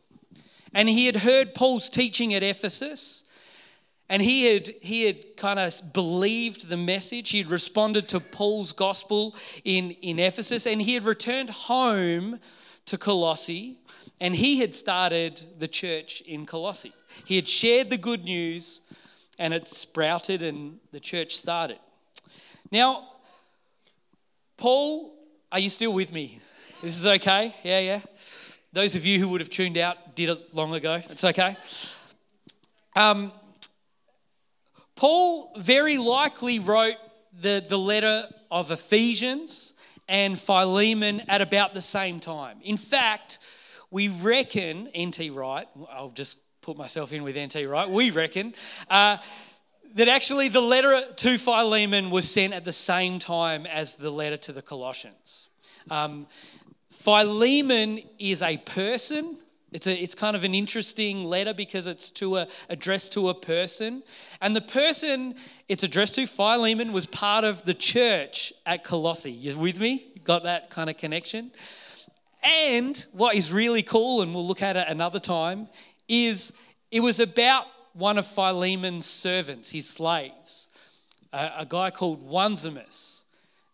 and 0.74 0.90
he 0.90 1.06
had 1.06 1.18
heard 1.18 1.54
Paul's 1.54 1.90
teaching 1.90 2.34
at 2.34 2.44
Ephesus. 2.44 3.26
And 4.10 4.22
he 4.22 4.54
had, 4.54 4.68
he 4.82 5.06
had 5.06 5.38
kind 5.38 5.60
of 5.60 5.94
believed 5.94 6.70
the 6.70 6.78
message. 6.78 7.30
He 7.30 7.40
had 7.40 7.52
responded 7.52 8.10
to 8.10 8.20
Paul's 8.20 8.72
gospel 8.72 9.36
in, 9.64 9.92
in 10.02 10.20
Ephesus. 10.20 10.66
And 10.66 10.82
he 10.82 10.96
had 10.96 11.06
returned 11.06 11.50
home 11.52 12.40
to 12.86 12.98
Colossae. 12.98 13.78
And 14.20 14.36
he 14.36 14.60
had 14.60 14.74
started 14.74 15.42
the 15.60 15.68
church 15.68 16.22
in 16.22 16.46
Colossae. 16.46 16.94
He 17.26 17.36
had 17.36 17.48
shared 17.48 17.90
the 17.90 17.98
good 17.98 18.24
news 18.24 18.82
and 19.40 19.54
it 19.54 19.68
sprouted 19.68 20.44
and 20.44 20.80
the 20.92 21.00
church 21.00 21.36
started. 21.36 21.80
Now, 22.72 23.08
Paul, 24.58 25.14
are 25.52 25.60
you 25.60 25.70
still 25.70 25.94
with 25.94 26.14
me? 26.14 26.40
This 26.82 26.98
is 26.98 27.06
okay? 27.06 27.56
Yeah, 27.64 27.80
yeah. 27.80 28.02
Those 28.72 28.96
of 28.96 29.06
you 29.06 29.20
who 29.20 29.30
would 29.30 29.42
have 29.42 29.50
tuned 29.50 29.78
out 29.78 30.16
did 30.16 30.30
it 30.30 30.56
long 30.56 30.74
ago. 30.74 31.02
It's 31.10 31.24
okay. 31.24 31.56
Um, 32.96 33.32
Paul 34.96 35.52
very 35.58 35.98
likely 35.98 36.60
wrote 36.60 36.96
the, 37.40 37.64
the 37.68 37.78
letter 37.78 38.28
of 38.52 38.72
Ephesians 38.72 39.73
and 40.08 40.40
Philemon 40.40 41.22
at 41.28 41.42
about 41.42 41.74
the 41.74 41.82
same 41.82 42.20
time. 42.20 42.58
In 42.64 42.78
fact, 42.78 43.40
we 43.92 44.08
reckon, 44.08 44.90
N.T. 44.94 45.30
Wright, 45.30 45.68
I'll 45.92 46.10
just 46.10 46.38
put 46.62 46.78
myself 46.78 47.14
in 47.14 47.24
with 47.24 47.38
N.T. 47.38 47.66
Wright, 47.66 47.90
we 47.90 48.10
reckon 48.10 48.54
uh, 48.90 49.18
that 49.96 50.08
actually 50.08 50.48
the 50.48 50.62
letter 50.62 51.02
to 51.18 51.38
Philemon 51.38 52.10
was 52.10 52.30
sent 52.30 52.54
at 52.54 52.66
the 52.66 52.74
same 52.74 53.20
time 53.20 53.66
as 53.66 53.96
the 53.96 54.10
letter 54.10 54.38
to 54.38 54.52
the 54.52 54.62
Colossians. 54.62 55.50
Um, 55.92 56.28
Philemon 56.90 58.00
is 58.18 58.42
a 58.42 58.58
person. 58.58 59.38
It's, 59.74 59.88
a, 59.88 59.94
it's 59.94 60.16
kind 60.16 60.36
of 60.36 60.44
an 60.44 60.54
interesting 60.54 61.26
letter 61.26 61.54
because 61.54 61.88
it's 61.88 62.12
to 62.12 62.38
a, 62.38 62.48
addressed 62.70 63.14
to 63.14 63.30
a 63.30 63.34
person. 63.34 64.04
And 64.40 64.56
the 64.56 64.62
person 64.62 65.36
it's 65.68 65.84
addressed 65.84 66.16
to, 66.16 66.28
Philemon, 66.28 66.94
was 66.94 67.06
part 67.08 67.44
of 67.44 67.64
the 67.64 67.74
church 67.74 68.54
at 68.66 68.84
Colossae. 68.84 69.32
You 69.32 69.58
with 69.58 69.80
me? 69.80 70.22
Got 70.24 70.44
that 70.44 70.70
kind 70.70 70.90
of 70.90 70.98
connection? 70.98 71.52
And 72.44 73.04
what 73.14 73.36
is 73.36 73.52
really 73.52 73.84
cool, 73.84 74.22
and 74.22 74.34
we'll 74.34 74.46
look 74.46 74.62
at 74.62 74.76
it 74.76 74.88
another 74.88 75.20
time, 75.20 75.68
is 76.08 76.54
it 76.92 77.00
was 77.00 77.20
about 77.20 77.66
one 77.94 78.18
of 78.18 78.28
Philemon's 78.28 79.06
servants, 79.06 79.72
his 79.72 79.90
slaves, 79.90 80.68
a, 81.32 81.52
a 81.60 81.66
guy 81.66 81.90
called 81.90 82.22
Onesimus. 82.30 83.23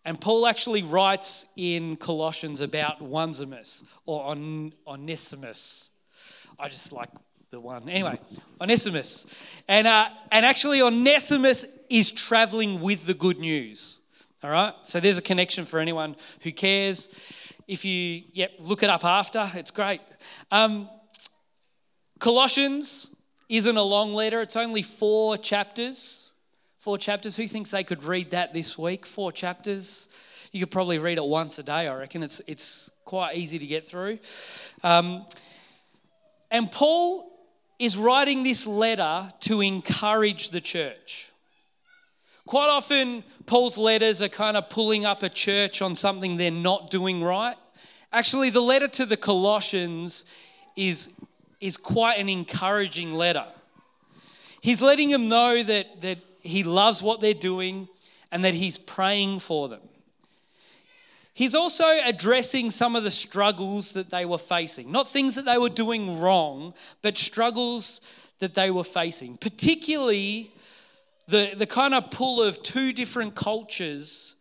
And 0.05 0.19
Paul 0.19 0.47
actually 0.47 0.83
writes 0.83 1.47
in 1.55 1.95
Colossians 1.97 2.61
about 2.61 3.01
Onesimus 3.01 3.83
or 4.05 4.23
On, 4.23 4.73
Onesimus. 4.87 5.91
I 6.57 6.69
just 6.69 6.91
like 6.91 7.09
the 7.51 7.59
one. 7.59 7.89
Anyway, 7.89 8.19
Onesimus. 8.61 9.25
And, 9.67 9.87
uh, 9.87 10.09
and 10.31 10.45
actually, 10.45 10.81
Onesimus 10.81 11.65
is 11.89 12.11
traveling 12.11 12.79
with 12.79 13.05
the 13.07 13.13
good 13.13 13.39
news. 13.39 13.99
All 14.43 14.49
right? 14.49 14.73
So 14.83 14.99
there's 14.99 15.17
a 15.17 15.21
connection 15.21 15.65
for 15.65 15.79
anyone 15.79 16.15
who 16.41 16.51
cares. 16.51 17.53
If 17.67 17.85
you 17.85 18.23
yep, 18.33 18.53
look 18.59 18.83
it 18.83 18.89
up 18.89 19.03
after, 19.03 19.49
it's 19.55 19.71
great. 19.71 20.01
Um, 20.51 20.89
Colossians 22.19 23.09
isn't 23.47 23.77
a 23.77 23.83
long 23.83 24.13
letter, 24.13 24.41
it's 24.41 24.55
only 24.55 24.81
four 24.81 25.37
chapters. 25.37 26.28
Four 26.79 26.97
chapters. 26.97 27.35
Who 27.35 27.45
thinks 27.45 27.71
they 27.71 27.83
could 27.83 28.05
read 28.05 28.31
that 28.31 28.53
this 28.53 28.77
week? 28.77 29.05
Four 29.05 29.33
chapters. 29.33 30.07
You 30.53 30.61
could 30.61 30.71
probably 30.71 30.97
read 30.97 31.17
it 31.17 31.25
once 31.25 31.59
a 31.59 31.63
day, 31.63 31.89
I 31.89 31.93
reckon. 31.93 32.23
It's, 32.23 32.41
it's 32.47 32.89
quite 33.03 33.35
easy 33.35 33.59
to 33.59 33.67
get 33.67 33.85
through. 33.85 34.19
Um, 34.81 35.25
and 36.49 36.71
Paul 36.71 37.37
is 37.79 37.97
writing 37.97 38.43
this 38.43 38.65
letter 38.65 39.29
to 39.41 39.59
encourage 39.59 40.51
the 40.51 40.61
church. 40.61 41.31
Quite 42.47 42.69
often, 42.69 43.25
Paul's 43.45 43.77
letters 43.77 44.21
are 44.21 44.29
kind 44.29 44.55
of 44.55 44.69
pulling 44.69 45.03
up 45.03 45.21
a 45.21 45.29
church 45.29 45.81
on 45.81 45.95
something 45.95 46.37
they're 46.37 46.49
not 46.49 46.89
doing 46.89 47.21
right. 47.21 47.57
Actually, 48.13 48.51
the 48.51 48.61
letter 48.61 48.87
to 48.87 49.05
the 49.05 49.17
Colossians 49.17 50.23
is, 50.77 51.11
is 51.59 51.75
quite 51.75 52.19
an 52.19 52.29
encouraging 52.29 53.15
letter. 53.15 53.45
He's 54.61 54.81
letting 54.81 55.09
them 55.09 55.27
know 55.27 55.61
that, 55.61 56.01
that 56.01 56.19
he 56.41 56.63
loves 56.63 57.01
what 57.01 57.21
they're 57.21 57.33
doing 57.33 57.87
and 58.31 58.43
that 58.45 58.53
he's 58.53 58.77
praying 58.77 59.39
for 59.39 59.67
them. 59.67 59.81
He's 61.33 61.55
also 61.55 61.85
addressing 62.03 62.69
some 62.69 62.95
of 62.95 63.03
the 63.03 63.11
struggles 63.11 63.93
that 63.93 64.09
they 64.09 64.25
were 64.25 64.37
facing. 64.37 64.91
Not 64.91 65.07
things 65.07 65.35
that 65.35 65.45
they 65.45 65.57
were 65.57 65.69
doing 65.69 66.19
wrong, 66.19 66.73
but 67.01 67.17
struggles 67.17 68.01
that 68.39 68.55
they 68.55 68.71
were 68.71 68.83
facing. 68.83 69.37
Particularly 69.37 70.51
the, 71.29 71.53
the 71.55 71.67
kind 71.67 71.93
of 71.93 72.11
pull 72.11 72.41
of 72.43 72.61
two 72.63 72.91
different 72.91 73.35
cultures 73.35 74.35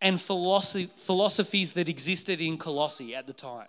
and 0.00 0.20
philosophies 0.20 1.72
that 1.72 1.88
existed 1.88 2.40
in 2.40 2.58
Colossae 2.58 3.14
at 3.14 3.26
the 3.26 3.32
time. 3.32 3.68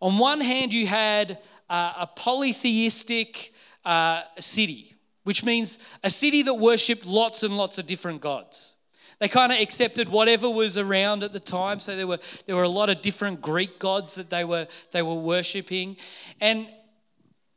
On 0.00 0.18
one 0.18 0.40
hand, 0.40 0.72
you 0.72 0.86
had 0.86 1.38
uh, 1.68 1.92
a 1.98 2.06
polytheistic 2.06 3.52
uh, 3.84 4.22
city, 4.38 4.94
which 5.24 5.44
means 5.44 5.78
a 6.02 6.10
city 6.10 6.42
that 6.42 6.54
worshipped 6.54 7.06
lots 7.06 7.42
and 7.42 7.56
lots 7.56 7.78
of 7.78 7.86
different 7.86 8.20
gods. 8.20 8.74
They 9.18 9.28
kind 9.28 9.52
of 9.52 9.60
accepted 9.60 10.08
whatever 10.08 10.50
was 10.50 10.76
around 10.76 11.22
at 11.22 11.32
the 11.32 11.38
time. 11.38 11.78
So 11.78 11.94
there 11.94 12.08
were, 12.08 12.18
there 12.46 12.56
were 12.56 12.64
a 12.64 12.68
lot 12.68 12.90
of 12.90 13.02
different 13.02 13.40
Greek 13.40 13.78
gods 13.78 14.16
that 14.16 14.30
they 14.30 14.42
were, 14.42 14.66
they 14.90 15.02
were 15.02 15.14
worshipping. 15.14 15.96
And, 16.40 16.66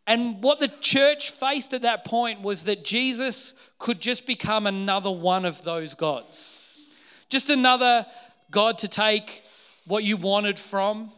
and 0.05 0.43
what 0.43 0.59
the 0.59 0.67
church 0.67 1.31
faced 1.31 1.73
at 1.73 1.81
that 1.81 2.05
point 2.05 2.43
was 2.43 2.63
that 2.63 2.85
Jesus 2.85 3.55
could 3.79 3.99
just 3.99 4.27
become 4.27 4.67
another 4.67 5.09
one 5.09 5.43
of 5.43 5.63
those 5.63 5.95
gods. 5.95 6.55
Just 7.29 7.49
another 7.49 8.05
God 8.51 8.77
to 8.79 8.87
take 8.87 9.41
what 9.87 10.03
you 10.03 10.17
wanted 10.17 10.59
from, 10.59 11.11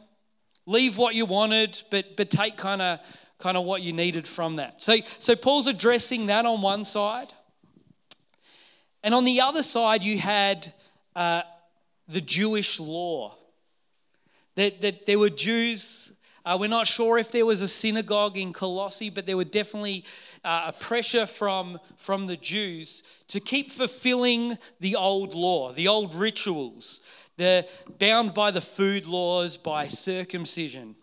leave 0.65 0.97
what 0.97 1.13
you 1.13 1.25
wanted, 1.25 1.81
but, 1.91 2.15
but 2.15 2.29
take 2.29 2.55
kind 2.55 2.81
of 2.81 2.99
kind 3.39 3.57
of 3.57 3.63
what 3.65 3.81
you 3.81 3.93
needed 3.93 4.27
from 4.27 4.55
that. 4.55 4.81
So, 4.81 4.97
so 5.19 5.35
Paul's 5.35 5.67
addressing 5.67 6.27
that 6.27 6.45
on 6.45 6.61
one 6.61 6.85
side. 6.85 7.27
And 9.03 9.13
on 9.13 9.25
the 9.25 9.41
other 9.41 9.63
side, 9.63 10.03
you 10.03 10.17
had 10.17 10.73
uh, 11.15 11.43
the 12.07 12.21
Jewish 12.21 12.79
law. 12.79 13.35
That, 14.55 14.81
that 14.81 15.05
there 15.05 15.19
were 15.19 15.29
Jews, 15.29 16.11
uh, 16.43 16.57
we're 16.59 16.67
not 16.67 16.87
sure 16.87 17.19
if 17.19 17.31
there 17.31 17.45
was 17.45 17.61
a 17.61 17.67
synagogue 17.67 18.37
in 18.37 18.53
Colossae, 18.53 19.11
but 19.11 19.27
there 19.27 19.37
were 19.37 19.43
definitely 19.43 20.03
uh, 20.43 20.65
a 20.69 20.73
pressure 20.73 21.27
from, 21.27 21.79
from 21.95 22.25
the 22.25 22.37
Jews 22.37 23.03
to 23.27 23.39
keep 23.39 23.71
fulfilling 23.71 24.57
the 24.79 24.95
old 24.95 25.35
law, 25.35 25.71
the 25.71 25.87
old 25.87 26.15
rituals. 26.15 27.01
They're 27.37 27.65
bound 27.99 28.33
by 28.33 28.49
the 28.49 28.61
food 28.61 29.05
laws, 29.05 29.57
by 29.57 29.85
circumcision. 29.85 30.95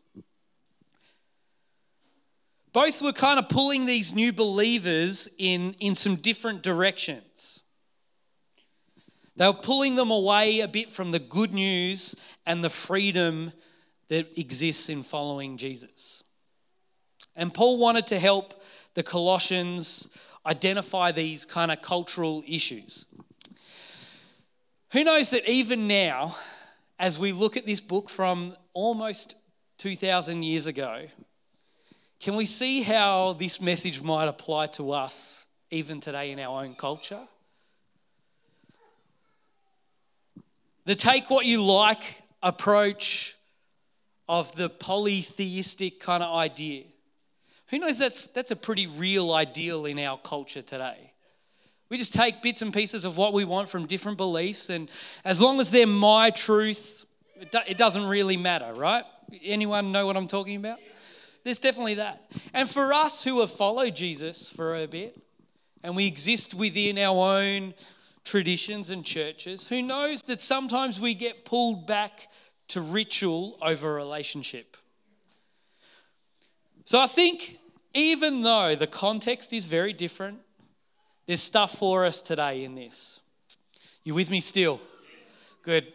Both 2.75 3.01
were 3.03 3.13
kind 3.13 3.39
of 3.39 3.49
pulling 3.49 3.87
these 3.87 4.13
new 4.13 4.33
believers 4.33 5.29
in, 5.39 5.77
in 5.79 5.95
some 5.95 6.17
different 6.17 6.65
directions. 6.65 7.61
They 9.37 9.47
were 9.47 9.53
pulling 9.53 9.95
them 9.95 10.11
away 10.11 10.59
a 10.59 10.67
bit 10.67 10.91
from 10.91 11.13
the 11.13 11.21
good 11.21 11.55
news 11.55 12.17
and 12.45 12.65
the 12.65 12.69
freedom 12.69 13.53
that 14.09 14.37
exists 14.37 14.89
in 14.89 15.05
following 15.05 15.57
Jesus. 15.57 16.25
And 17.37 17.55
Paul 17.55 17.79
wanted 17.79 18.09
to 18.09 18.19
help 18.19 18.61
the 18.95 19.05
Colossians 19.05 20.09
identify 20.45 21.13
these 21.13 21.45
kind 21.45 21.71
of 21.71 21.81
cultural 21.81 22.43
issues. 22.45 23.07
Who 24.93 25.05
knows 25.05 25.31
that 25.31 25.49
even 25.49 25.87
now, 25.87 26.37
as 26.99 27.21
we 27.21 27.31
look 27.31 27.57
at 27.57 27.67
this 27.67 27.81
book 27.81 28.11
from 28.11 28.57
almost 28.73 29.37
2,000 29.79 30.43
years 30.43 30.67
ago, 30.67 31.05
can 32.25 32.37
we 32.37 32.47
see 32.47 32.81
how 32.81 33.35
this 33.35 33.61
message 33.61 34.01
might 34.01 34.29
apply 34.29 34.67
to 34.67 34.93
us 34.93 35.45
even 35.71 36.01
today 36.01 36.31
in 36.31 36.39
our 36.39 36.65
own 36.65 36.75
culture? 36.75 37.21
The 40.87 40.95
take 40.95 41.29
what 41.29 41.45
you 41.45 41.63
like 41.63 42.23
approach 42.43 43.37
of 44.27 44.57
the 44.57 44.71
polytheistic 44.71 46.01
kind 46.01 46.23
of 46.23 46.35
idea 46.35 46.85
who 47.69 47.79
knows 47.79 47.99
that's, 47.99 48.29
that's 48.29 48.51
a 48.51 48.57
pretty 48.57 48.87
real 48.87 49.35
ideal 49.35 49.85
in 49.85 49.99
our 49.99 50.17
culture 50.17 50.63
today? 50.63 51.13
We 51.91 51.99
just 51.99 52.15
take 52.15 52.41
bits 52.41 52.63
and 52.63 52.73
pieces 52.73 53.05
of 53.05 53.19
what 53.19 53.35
we 53.35 53.45
want 53.45 53.69
from 53.69 53.85
different 53.85 54.17
beliefs, 54.17 54.71
and 54.71 54.89
as 55.27 55.43
long 55.43 55.61
as 55.61 55.71
they're 55.71 55.87
my 55.87 56.31
truth, 56.31 57.05
it, 57.39 57.53
do, 57.53 57.59
it 57.69 57.77
doesn't 57.77 58.07
really 58.07 58.39
matter, 58.39 58.73
right? 58.77 59.05
Anyone 59.43 59.93
know 59.93 60.07
what 60.07 60.17
I'm 60.17 60.29
talking 60.29 60.57
about? 60.57 60.79
There's 61.45 61.59
definitely 61.59 61.95
that. 61.95 62.31
And 62.53 62.69
for 62.69 62.93
us 62.93 63.23
who 63.23 63.41
have 63.41 63.51
followed 63.51 63.95
Jesus 63.95 64.49
for 64.49 64.75
a 64.75 64.87
bit, 64.87 65.17
and 65.83 65.95
we 65.95 66.07
exist 66.07 66.55
within 66.55 66.99
our 66.99 67.39
own 67.39 67.75
traditions 68.25 68.89
and 68.89 69.05
churches, 69.05 69.69
who 69.69 69.83
knows 69.83 70.23
that 70.23 70.41
sometimes 70.41 70.99
we 70.99 71.15
get 71.15 71.45
pulled 71.45 71.87
back 71.87 72.29
to 72.69 72.81
ritual 72.81 73.59
over 73.61 73.93
relationship? 73.95 74.79
So 76.87 77.01
I 77.01 77.07
think 77.07 77.59
even 77.93 78.43
though 78.43 78.75
the 78.75 78.87
context 78.87 79.53
is 79.53 79.67
very 79.67 79.93
different, 79.93 80.39
there's 81.27 81.43
stuff 81.43 81.79
for 81.79 82.05
us 82.05 82.21
today 82.21 82.65
in 82.65 82.75
this. 82.75 83.21
You 84.03 84.15
with 84.15 84.31
me 84.31 84.41
still? 84.41 84.81
Good. 85.63 85.93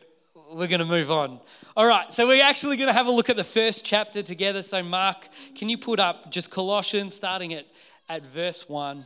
We're 0.52 0.68
going 0.68 0.80
to 0.80 0.86
move 0.86 1.12
on. 1.12 1.40
All 1.78 1.86
right, 1.86 2.12
so 2.12 2.28
we're 2.28 2.44
actually 2.44 2.76
going 2.78 2.88
to 2.88 2.94
have 2.94 3.06
a 3.06 3.12
look 3.12 3.30
at 3.30 3.36
the 3.36 3.44
first 3.44 3.86
chapter 3.86 4.24
together. 4.24 4.64
So, 4.64 4.82
Mark, 4.82 5.28
can 5.56 5.70
you 5.70 5.78
put 5.78 6.00
up 6.00 6.32
just 6.32 6.50
Colossians 6.50 7.14
starting 7.14 7.54
at, 7.54 7.68
at 8.08 8.26
verse 8.26 8.68
1? 8.68 9.06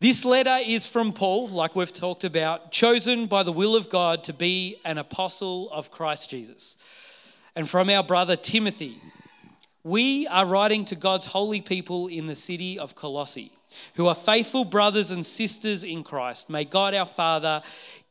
This 0.00 0.24
letter 0.24 0.58
is 0.64 0.86
from 0.86 1.12
Paul, 1.12 1.48
like 1.48 1.76
we've 1.76 1.92
talked 1.92 2.24
about, 2.24 2.72
chosen 2.72 3.26
by 3.26 3.42
the 3.42 3.52
will 3.52 3.76
of 3.76 3.90
God 3.90 4.24
to 4.24 4.32
be 4.32 4.80
an 4.86 4.96
apostle 4.96 5.70
of 5.70 5.90
Christ 5.90 6.30
Jesus, 6.30 6.78
and 7.54 7.68
from 7.68 7.90
our 7.90 8.02
brother 8.02 8.36
Timothy 8.36 8.96
we 9.84 10.26
are 10.26 10.44
writing 10.44 10.84
to 10.86 10.96
God's 10.96 11.26
holy 11.26 11.60
people 11.60 12.08
in 12.08 12.26
the 12.26 12.34
city 12.34 12.78
of 12.78 12.94
Colossae, 12.94 13.52
who 13.94 14.06
are 14.06 14.14
faithful 14.14 14.64
brothers 14.64 15.10
and 15.10 15.24
sisters 15.24 15.84
in 15.84 16.04
Christ. 16.04 16.50
May 16.50 16.64
God 16.64 16.94
our 16.94 17.06
Father 17.06 17.62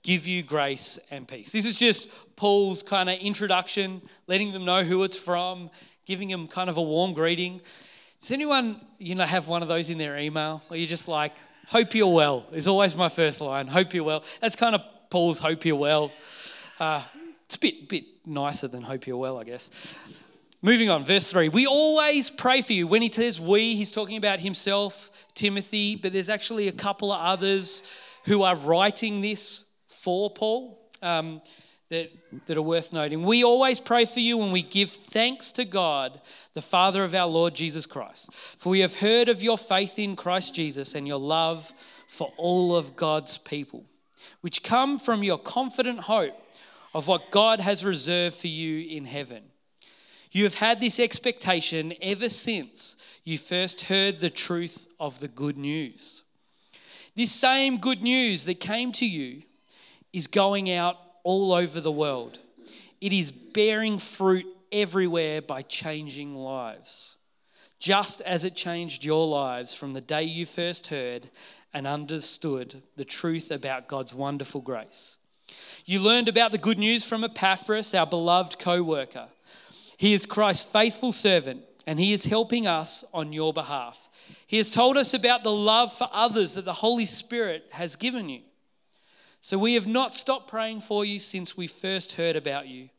give 0.08 0.26
you 0.26 0.42
grace 0.42 0.98
and 1.12 1.28
peace. 1.28 1.52
This 1.52 1.66
is 1.66 1.76
just 1.76 2.10
Paul's 2.38 2.82
kind 2.82 3.10
of 3.10 3.20
introduction, 3.20 4.02
letting 4.26 4.54
them 4.54 4.64
know 4.64 4.86
who 4.86 5.04
it's 5.04 5.18
from, 5.18 5.70
giving 6.06 6.30
them 6.30 6.48
kind 6.48 6.70
of 6.70 6.78
a 6.78 6.82
warm 6.82 7.12
greeting. 7.12 7.60
Does 8.22 8.32
anyone, 8.32 8.80
you 9.00 9.16
know, 9.16 9.26
have 9.26 9.50
one 9.50 9.62
of 9.62 9.68
those 9.68 9.90
in 9.90 9.98
their 9.98 10.18
email 10.18 10.64
where 10.70 10.80
you're 10.80 10.88
just 10.88 11.10
like, 11.10 11.34
hope 11.68 11.94
you're 11.94 12.14
well, 12.14 12.46
is 12.54 12.70
always 12.70 12.96
my 12.96 13.10
first 13.10 13.42
line, 13.42 13.68
hope 13.68 13.94
you're 13.94 14.06
well. 14.06 14.24
That's 14.40 14.56
kind 14.56 14.76
of 14.76 14.82
Paul's 15.10 15.40
hope 15.40 15.66
you're 15.66 15.76
well. 15.76 16.10
Uh, 16.80 17.04
it's 17.44 17.58
a 17.58 17.60
bit, 17.60 17.90
bit 17.90 18.06
nicer 18.26 18.70
than 18.70 18.84
hope 18.84 19.08
you're 19.08 19.18
well, 19.18 19.38
I 19.38 19.44
guess. 19.44 19.98
Moving 20.62 20.90
on, 20.90 21.04
verse 21.04 21.30
3. 21.30 21.50
We 21.50 21.68
always 21.68 22.30
pray 22.30 22.62
for 22.62 22.72
you. 22.72 22.88
When 22.88 23.02
he 23.02 23.12
says 23.12 23.42
we, 23.42 23.76
he's 23.76 23.92
talking 23.92 24.16
about 24.16 24.40
himself, 24.40 25.12
Timothy, 25.34 25.98
but 25.98 26.14
there's 26.14 26.30
actually 26.30 26.70
a 26.70 26.72
couple 26.72 27.12
of 27.12 27.20
others 27.20 27.84
who 28.24 28.44
are 28.44 28.56
writing 28.56 29.20
this 29.20 29.66
for 30.08 30.30
Paul 30.30 30.80
um, 31.02 31.42
that, 31.90 32.10
that 32.46 32.56
are 32.56 32.62
worth 32.62 32.94
noting. 32.94 33.24
We 33.24 33.44
always 33.44 33.78
pray 33.78 34.06
for 34.06 34.22
you 34.22 34.42
and 34.42 34.54
we 34.54 34.62
give 34.62 34.90
thanks 34.90 35.52
to 35.52 35.66
God, 35.66 36.22
the 36.54 36.62
Father 36.62 37.04
of 37.04 37.14
our 37.14 37.28
Lord 37.28 37.54
Jesus 37.54 37.86
Christ. 37.86 38.34
For 38.34 38.70
we 38.70 38.80
have 38.80 38.96
heard 38.96 39.28
of 39.28 39.44
your 39.44 39.58
faith 39.58 40.00
in 40.00 40.16
Christ 40.16 40.56
Jesus 40.56 40.96
and 40.96 41.06
your 41.06 41.20
love 41.20 41.74
for 42.08 42.32
all 42.38 42.74
of 42.74 42.96
God's 42.96 43.38
people, 43.38 43.84
which 44.40 44.64
come 44.64 44.98
from 44.98 45.24
your 45.24 45.38
confident 45.38 46.00
hope 46.00 46.42
of 46.94 47.10
what 47.10 47.30
God 47.30 47.60
has 47.60 47.84
reserved 47.84 48.38
for 48.38 48.48
you 48.48 48.88
in 48.90 49.04
heaven. 49.04 49.44
You 50.32 50.46
have 50.46 50.56
had 50.56 50.80
this 50.80 51.02
expectation 51.02 51.94
ever 52.02 52.30
since 52.30 52.96
you 53.26 53.38
first 53.38 53.82
heard 53.82 54.22
the 54.22 54.30
truth 54.30 54.88
of 55.02 55.20
the 55.20 55.28
good 55.28 55.58
news. 55.58 56.24
This 57.14 57.34
same 57.34 57.78
good 57.78 58.02
news 58.02 58.46
that 58.46 58.62
came 58.62 58.94
to 58.94 59.06
you 59.06 59.44
is 60.18 60.26
going 60.28 60.72
out 60.72 60.98
all 61.24 61.54
over 61.54 61.80
the 61.80 61.92
world. 61.92 62.40
It 63.00 63.14
is 63.14 63.30
bearing 63.30 64.00
fruit 64.00 64.48
everywhere 64.72 65.44
by 65.44 65.62
changing 65.62 66.36
lives, 66.36 67.16
just 67.80 68.22
as 68.22 68.44
it 68.44 68.56
changed 68.56 69.06
your 69.06 69.28
lives 69.28 69.76
from 69.76 69.94
the 69.94 70.02
day 70.02 70.24
you 70.24 70.48
first 70.48 70.88
heard 70.88 71.30
and 71.72 71.86
understood 71.86 72.82
the 72.96 73.06
truth 73.06 73.52
about 73.52 73.88
God's 73.88 74.14
wonderful 74.14 74.62
grace. 74.62 75.18
You 75.86 76.00
learned 76.00 76.28
about 76.28 76.52
the 76.52 76.58
good 76.58 76.80
news 76.80 77.04
from 77.04 77.24
Epaphras, 77.24 77.94
our 77.94 78.08
beloved 78.08 78.58
co 78.58 78.82
worker. 78.82 79.28
He 79.98 80.14
is 80.14 80.26
Christ's 80.26 80.70
faithful 80.70 81.12
servant, 81.12 81.62
and 81.86 82.00
he 82.00 82.12
is 82.12 82.26
helping 82.26 82.66
us 82.66 83.06
on 83.14 83.34
your 83.34 83.54
behalf. 83.54 84.10
He 84.48 84.58
has 84.58 84.72
told 84.72 84.98
us 84.98 85.14
about 85.14 85.44
the 85.44 85.52
love 85.52 85.94
for 85.94 86.10
others 86.12 86.56
that 86.56 86.66
the 86.66 86.74
Holy 86.74 87.06
Spirit 87.06 87.70
has 87.72 87.96
given 87.96 88.30
you. 88.30 88.42
So 89.40 89.58
we 89.58 89.76
have 89.76 89.88
not 89.88 90.16
stopped 90.16 90.50
praying 90.50 90.82
for 90.82 91.06
you 91.06 91.20
since 91.20 91.56
we 91.56 91.68
first 91.68 92.14
heard 92.14 92.36
about 92.36 92.68
you. 92.68 92.90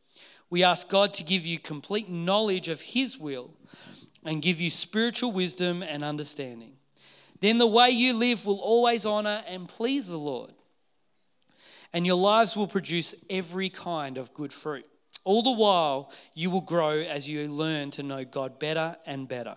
We 0.50 0.64
ask 0.64 0.88
God 0.88 1.12
to 1.14 1.24
give 1.24 1.44
you 1.44 1.58
complete 1.58 2.08
knowledge 2.08 2.68
of 2.68 2.80
His 2.80 3.18
will 3.18 3.50
and 4.24 4.40
give 4.40 4.60
you 4.60 4.70
spiritual 4.70 5.32
wisdom 5.32 5.82
and 5.82 6.02
understanding. 6.02 6.72
Then 7.40 7.58
the 7.58 7.66
way 7.66 7.90
you 7.90 8.14
live 8.14 8.46
will 8.46 8.58
always 8.58 9.04
honor 9.04 9.42
and 9.46 9.68
please 9.68 10.08
the 10.08 10.16
Lord 10.16 10.52
and 11.92 12.06
your 12.06 12.16
lives 12.16 12.56
will 12.56 12.66
produce 12.66 13.14
every 13.30 13.70
kind 13.70 14.18
of 14.18 14.34
good 14.34 14.52
fruit. 14.52 14.86
All 15.24 15.42
the 15.42 15.52
while, 15.52 16.12
you 16.34 16.50
will 16.50 16.60
grow 16.60 17.00
as 17.00 17.28
you 17.28 17.46
learn 17.48 17.90
to 17.92 18.02
know 18.02 18.24
God 18.24 18.58
better 18.58 18.96
and 19.06 19.28
better. 19.28 19.56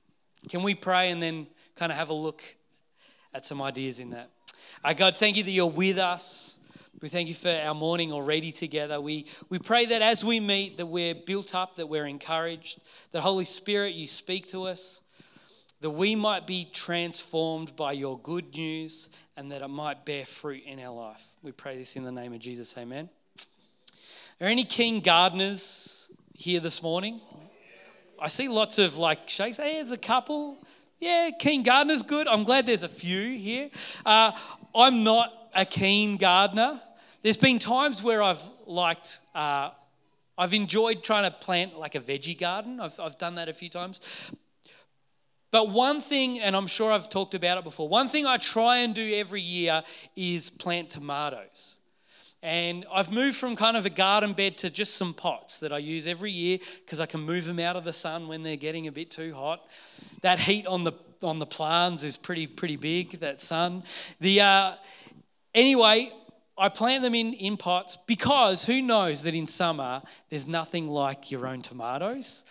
Can 0.49 0.63
we 0.63 0.75
pray 0.75 1.11
and 1.11 1.21
then 1.21 1.47
kind 1.75 1.91
of 1.91 1.97
have 1.97 2.09
a 2.09 2.13
look 2.13 2.41
at 3.33 3.45
some 3.45 3.61
ideas 3.61 3.99
in 3.99 4.11
that? 4.11 4.29
Uh, 4.83 4.93
God, 4.93 5.15
thank 5.15 5.37
you 5.37 5.43
that 5.43 5.51
you're 5.51 5.65
with 5.67 5.97
us. 5.97 6.57
We 7.01 7.09
thank 7.09 7.27
you 7.29 7.33
for 7.33 7.49
our 7.49 7.73
morning 7.73 8.11
already 8.11 8.51
together. 8.51 9.01
We, 9.01 9.25
we 9.49 9.57
pray 9.57 9.85
that 9.87 10.01
as 10.01 10.23
we 10.23 10.39
meet, 10.39 10.77
that 10.77 10.85
we're 10.85 11.15
built 11.15 11.55
up, 11.55 11.77
that 11.77 11.87
we're 11.87 12.05
encouraged, 12.05 12.79
that 13.11 13.21
Holy 13.21 13.43
Spirit, 13.43 13.93
you 13.93 14.05
speak 14.05 14.47
to 14.47 14.63
us, 14.63 15.01
that 15.79 15.89
we 15.89 16.15
might 16.15 16.45
be 16.45 16.67
transformed 16.71 17.75
by 17.75 17.93
your 17.93 18.19
good 18.19 18.55
news 18.55 19.09
and 19.35 19.51
that 19.51 19.63
it 19.63 19.67
might 19.67 20.05
bear 20.05 20.25
fruit 20.25 20.63
in 20.65 20.79
our 20.79 20.93
life. 20.93 21.23
We 21.41 21.51
pray 21.51 21.77
this 21.77 21.95
in 21.95 22.03
the 22.03 22.11
name 22.11 22.33
of 22.33 22.39
Jesus. 22.39 22.77
Amen. 22.77 23.09
Are 24.39 24.47
any 24.47 24.63
keen 24.63 25.01
gardeners 25.01 26.11
here 26.33 26.59
this 26.59 26.83
morning? 26.83 27.19
I 28.21 28.27
see 28.27 28.47
lots 28.47 28.77
of 28.77 28.99
like 28.99 29.27
shakes. 29.27 29.57
Hey, 29.57 29.73
there's 29.77 29.91
a 29.91 29.97
couple. 29.97 30.63
Yeah, 30.99 31.31
keen 31.39 31.63
gardener's 31.63 32.03
good. 32.03 32.27
I'm 32.27 32.43
glad 32.43 32.67
there's 32.67 32.83
a 32.83 32.89
few 32.89 33.35
here. 33.35 33.71
Uh, 34.05 34.31
I'm 34.75 35.03
not 35.03 35.33
a 35.55 35.65
keen 35.65 36.17
gardener. 36.17 36.79
There's 37.23 37.35
been 37.35 37.57
times 37.57 38.03
where 38.03 38.21
I've 38.21 38.43
liked, 38.67 39.21
uh, 39.33 39.71
I've 40.37 40.53
enjoyed 40.53 41.03
trying 41.03 41.23
to 41.23 41.35
plant 41.35 41.79
like 41.79 41.95
a 41.95 41.99
veggie 41.99 42.39
garden. 42.39 42.79
I've, 42.79 42.99
I've 42.99 43.17
done 43.17 43.33
that 43.35 43.49
a 43.49 43.53
few 43.53 43.69
times. 43.69 43.99
But 45.49 45.71
one 45.71 45.99
thing, 45.99 46.39
and 46.39 46.55
I'm 46.55 46.67
sure 46.67 46.91
I've 46.91 47.09
talked 47.09 47.33
about 47.33 47.57
it 47.57 47.63
before, 47.63 47.89
one 47.89 48.07
thing 48.07 48.27
I 48.27 48.37
try 48.37 48.77
and 48.77 48.93
do 48.93 49.15
every 49.15 49.41
year 49.41 49.81
is 50.15 50.51
plant 50.51 50.91
tomatoes. 50.91 51.77
And 52.43 52.85
I've 52.91 53.11
moved 53.11 53.37
from 53.37 53.55
kind 53.55 53.77
of 53.77 53.85
a 53.85 53.89
garden 53.89 54.33
bed 54.33 54.57
to 54.59 54.69
just 54.71 54.95
some 54.95 55.13
pots 55.13 55.59
that 55.59 55.71
I 55.71 55.77
use 55.77 56.07
every 56.07 56.31
year 56.31 56.57
because 56.83 56.99
I 56.99 57.05
can 57.05 57.21
move 57.21 57.45
them 57.45 57.59
out 57.59 57.75
of 57.75 57.83
the 57.83 57.93
sun 57.93 58.27
when 58.27 58.41
they're 58.41 58.55
getting 58.55 58.87
a 58.87 58.91
bit 58.91 59.11
too 59.11 59.33
hot. 59.33 59.67
That 60.21 60.39
heat 60.39 60.65
on 60.65 60.83
the 60.83 60.93
on 61.21 61.37
the 61.37 61.45
plants 61.45 62.01
is 62.01 62.17
pretty 62.17 62.47
pretty 62.47 62.77
big. 62.77 63.19
That 63.19 63.41
sun. 63.41 63.83
The 64.19 64.41
uh, 64.41 64.71
anyway, 65.53 66.11
I 66.57 66.69
plant 66.69 67.03
them 67.03 67.13
in 67.13 67.33
in 67.33 67.57
pots 67.57 67.97
because 68.07 68.65
who 68.65 68.81
knows 68.81 69.21
that 69.23 69.35
in 69.35 69.45
summer 69.45 70.01
there's 70.29 70.47
nothing 70.47 70.87
like 70.87 71.29
your 71.29 71.45
own 71.45 71.61
tomatoes. 71.61 72.43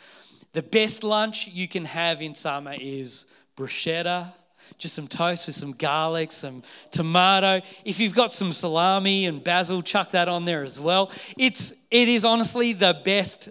The 0.53 0.63
best 0.63 1.03
lunch 1.03 1.49
you 1.49 1.67
can 1.67 1.85
have 1.85 2.23
in 2.23 2.35
summer 2.35 2.75
is 2.79 3.27
bruschetta, 3.57 4.33
just 4.79 4.95
some 4.95 5.09
toast 5.09 5.47
with 5.47 5.57
some 5.57 5.73
garlic, 5.73 6.33
some 6.33 6.63
tomato. 6.91 7.61
If 7.85 8.01
you've 8.01 8.15
got 8.15 8.33
some 8.33 8.53
salami 8.53 9.27
and 9.27 9.43
basil, 9.43 9.83
chuck 9.83 10.13
that 10.13 10.29
on 10.29 10.45
there 10.45 10.65
as 10.65 10.79
well. 10.79 11.11
It's 11.39 11.75
it 11.91 12.09
is 12.09 12.25
honestly 12.25 12.73
the 12.73 13.01
best 13.05 13.51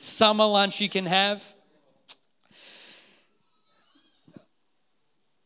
summer 0.00 0.46
lunch 0.46 0.80
you 0.80 0.88
can 0.88 1.06
have. 1.06 1.54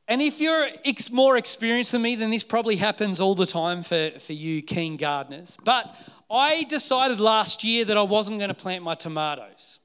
And 0.07 0.21
if 0.21 0.41
you're 0.41 0.69
more 1.13 1.37
experienced 1.39 1.93
than 1.93 2.03
me, 2.03 2.15
then 2.15 2.31
this 2.31 2.45
probably 2.45 2.77
happens 2.77 3.21
all 3.21 3.35
the 3.35 3.47
time 3.47 3.83
for, 3.83 4.11
for 4.19 4.35
you 4.35 4.61
keen 4.61 4.97
gardeners. 4.97 5.57
But 5.65 5.97
I 6.31 6.65
decided 6.65 7.21
last 7.21 7.65
year 7.65 7.87
that 7.87 7.97
I 7.97 8.03
wasn't 8.03 8.39
going 8.39 8.49
to 8.49 8.55
plant 8.55 8.85
my 8.85 8.95
tomatoes. 8.95 9.81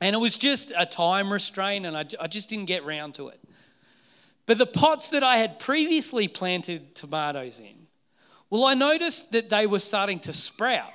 And 0.00 0.14
it 0.14 0.18
was 0.18 0.36
just 0.36 0.72
a 0.76 0.86
time 0.86 1.32
restraint, 1.32 1.86
and 1.86 1.96
I, 1.96 2.04
I 2.20 2.26
just 2.26 2.48
didn't 2.48 2.66
get 2.66 2.84
round 2.84 3.14
to 3.14 3.28
it. 3.28 3.40
But 4.48 4.56
the 4.56 4.64
pots 4.64 5.08
that 5.08 5.22
I 5.22 5.36
had 5.36 5.58
previously 5.58 6.26
planted 6.26 6.94
tomatoes 6.94 7.60
in, 7.60 7.86
well, 8.48 8.64
I 8.64 8.72
noticed 8.72 9.30
that 9.32 9.50
they 9.50 9.66
were 9.66 9.78
starting 9.78 10.18
to 10.20 10.32
sprout. 10.32 10.90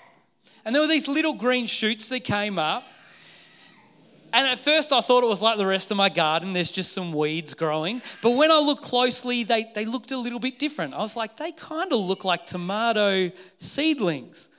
And 0.65 0.73
there 0.73 0.81
were 0.81 0.87
these 0.87 1.07
little 1.07 1.35
green 1.35 1.67
shoots 1.67 2.07
that 2.07 2.21
came 2.23 2.57
up. 2.57 2.83
And 4.33 4.47
at 4.47 4.57
first, 4.57 4.91
I 4.91 5.01
thought 5.01 5.23
it 5.23 5.27
was 5.27 5.39
like 5.39 5.59
the 5.59 5.67
rest 5.67 5.91
of 5.91 5.97
my 5.97 6.09
garden. 6.09 6.53
There's 6.53 6.71
just 6.71 6.93
some 6.93 7.13
weeds 7.13 7.53
growing. 7.53 8.01
But 8.23 8.31
when 8.31 8.49
I 8.49 8.57
looked 8.57 8.81
closely, 8.81 9.43
they, 9.43 9.71
they 9.75 9.85
looked 9.85 10.11
a 10.11 10.17
little 10.17 10.39
bit 10.39 10.57
different. 10.57 10.95
I 10.95 11.01
was 11.01 11.15
like, 11.15 11.37
they 11.37 11.51
kind 11.51 11.93
of 11.93 11.99
look 11.99 12.25
like 12.25 12.47
tomato 12.47 13.31
seedlings. 13.59 14.49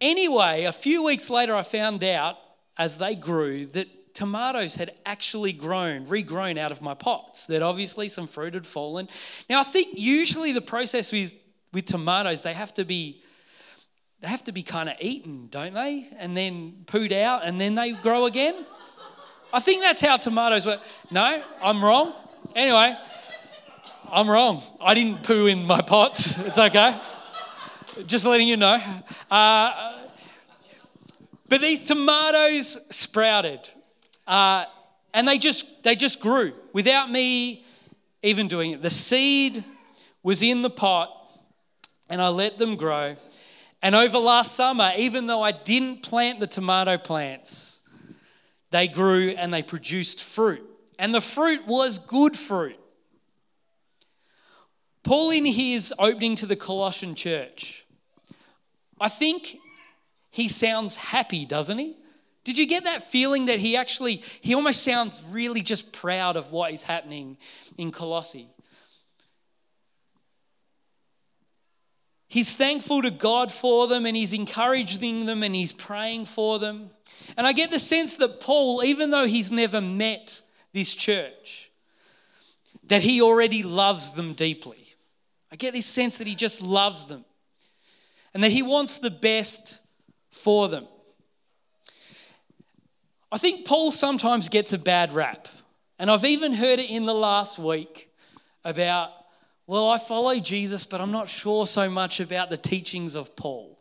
Anyway, 0.00 0.64
a 0.64 0.72
few 0.72 1.04
weeks 1.04 1.28
later, 1.28 1.54
I 1.54 1.62
found 1.62 2.02
out 2.02 2.38
as 2.78 2.96
they 2.96 3.14
grew 3.14 3.66
that 3.66 3.97
tomatoes 4.18 4.74
had 4.74 4.92
actually 5.06 5.52
grown, 5.52 6.04
regrown 6.04 6.58
out 6.58 6.72
of 6.72 6.82
my 6.82 6.92
pots, 6.92 7.46
that 7.46 7.62
obviously 7.62 8.08
some 8.08 8.26
fruit 8.26 8.52
had 8.52 8.66
fallen. 8.66 9.08
Now, 9.48 9.60
I 9.60 9.62
think 9.62 9.90
usually 9.94 10.50
the 10.50 10.60
process 10.60 11.12
with, 11.12 11.34
with 11.72 11.84
tomatoes, 11.84 12.42
they 12.42 12.52
have 12.52 12.74
to 12.74 12.84
be 12.84 13.22
they 14.20 14.26
have 14.26 14.42
to 14.42 14.50
be 14.50 14.64
kind 14.64 14.88
of 14.88 14.96
eaten, 15.00 15.46
don't 15.48 15.72
they? 15.74 16.08
And 16.18 16.36
then 16.36 16.82
pooed 16.86 17.12
out 17.12 17.46
and 17.46 17.60
then 17.60 17.76
they 17.76 17.92
grow 17.92 18.26
again. 18.26 18.66
I 19.52 19.60
think 19.60 19.82
that's 19.82 20.00
how 20.00 20.16
tomatoes 20.16 20.66
work. 20.66 20.80
No, 21.12 21.40
I'm 21.62 21.84
wrong. 21.84 22.12
Anyway, 22.56 22.96
I'm 24.10 24.28
wrong. 24.28 24.60
I 24.80 24.94
didn't 24.94 25.22
poo 25.22 25.46
in 25.46 25.64
my 25.64 25.80
pots. 25.80 26.36
It's 26.48 26.58
okay. 26.58 27.00
Just 28.08 28.24
letting 28.24 28.48
you 28.48 28.56
know. 28.56 28.82
Uh, 29.30 29.94
but 31.48 31.60
these 31.60 31.84
tomatoes 31.84 32.84
sprouted. 32.90 33.70
Uh, 34.28 34.66
and 35.14 35.26
they 35.26 35.38
just 35.38 35.82
they 35.82 35.96
just 35.96 36.20
grew 36.20 36.52
without 36.72 37.10
me 37.10 37.64
even 38.22 38.46
doing 38.46 38.72
it. 38.72 38.82
The 38.82 38.90
seed 38.90 39.64
was 40.22 40.42
in 40.42 40.62
the 40.62 40.70
pot 40.70 41.10
and 42.10 42.20
I 42.20 42.28
let 42.28 42.58
them 42.58 42.76
grow. 42.76 43.16
And 43.80 43.94
over 43.94 44.18
last 44.18 44.54
summer, 44.54 44.92
even 44.96 45.26
though 45.26 45.42
I 45.42 45.52
didn't 45.52 46.02
plant 46.02 46.40
the 46.40 46.46
tomato 46.46 46.98
plants, 46.98 47.80
they 48.70 48.86
grew 48.86 49.30
and 49.30 49.54
they 49.54 49.62
produced 49.62 50.22
fruit. 50.22 50.64
And 50.98 51.14
the 51.14 51.20
fruit 51.20 51.66
was 51.66 51.98
good 51.98 52.36
fruit. 52.36 52.78
Paul, 55.04 55.30
in 55.30 55.46
his 55.46 55.94
opening 55.98 56.34
to 56.36 56.46
the 56.46 56.56
Colossian 56.56 57.14
church, 57.14 57.86
I 59.00 59.08
think 59.08 59.56
he 60.30 60.48
sounds 60.48 60.96
happy, 60.96 61.46
doesn't 61.46 61.78
he? 61.78 61.96
Did 62.48 62.56
you 62.56 62.66
get 62.66 62.84
that 62.84 63.02
feeling 63.02 63.44
that 63.44 63.60
he 63.60 63.76
actually, 63.76 64.22
he 64.40 64.54
almost 64.54 64.82
sounds 64.82 65.22
really 65.28 65.60
just 65.60 65.92
proud 65.92 66.34
of 66.34 66.50
what 66.50 66.72
is 66.72 66.82
happening 66.82 67.36
in 67.76 67.90
Colossae? 67.90 68.48
He's 72.26 72.56
thankful 72.56 73.02
to 73.02 73.10
God 73.10 73.52
for 73.52 73.86
them 73.86 74.06
and 74.06 74.16
he's 74.16 74.32
encouraging 74.32 75.26
them 75.26 75.42
and 75.42 75.54
he's 75.54 75.74
praying 75.74 76.24
for 76.24 76.58
them. 76.58 76.88
And 77.36 77.46
I 77.46 77.52
get 77.52 77.70
the 77.70 77.78
sense 77.78 78.16
that 78.16 78.40
Paul, 78.40 78.82
even 78.82 79.10
though 79.10 79.26
he's 79.26 79.52
never 79.52 79.82
met 79.82 80.40
this 80.72 80.94
church, 80.94 81.70
that 82.84 83.02
he 83.02 83.20
already 83.20 83.62
loves 83.62 84.12
them 84.12 84.32
deeply. 84.32 84.94
I 85.52 85.56
get 85.56 85.74
this 85.74 85.84
sense 85.84 86.16
that 86.16 86.26
he 86.26 86.34
just 86.34 86.62
loves 86.62 87.08
them 87.08 87.26
and 88.32 88.42
that 88.42 88.52
he 88.52 88.62
wants 88.62 88.96
the 88.96 89.10
best 89.10 89.80
for 90.30 90.68
them. 90.68 90.86
I 93.30 93.38
think 93.38 93.66
Paul 93.66 93.90
sometimes 93.90 94.48
gets 94.48 94.72
a 94.72 94.78
bad 94.78 95.12
rap. 95.12 95.48
And 95.98 96.10
I've 96.10 96.24
even 96.24 96.52
heard 96.52 96.78
it 96.78 96.90
in 96.90 97.06
the 97.06 97.14
last 97.14 97.58
week 97.58 98.10
about, 98.64 99.10
well, 99.66 99.88
I 99.88 99.98
follow 99.98 100.38
Jesus, 100.38 100.86
but 100.86 101.00
I'm 101.00 101.12
not 101.12 101.28
sure 101.28 101.66
so 101.66 101.90
much 101.90 102.20
about 102.20 102.50
the 102.50 102.56
teachings 102.56 103.14
of 103.14 103.34
Paul. 103.36 103.78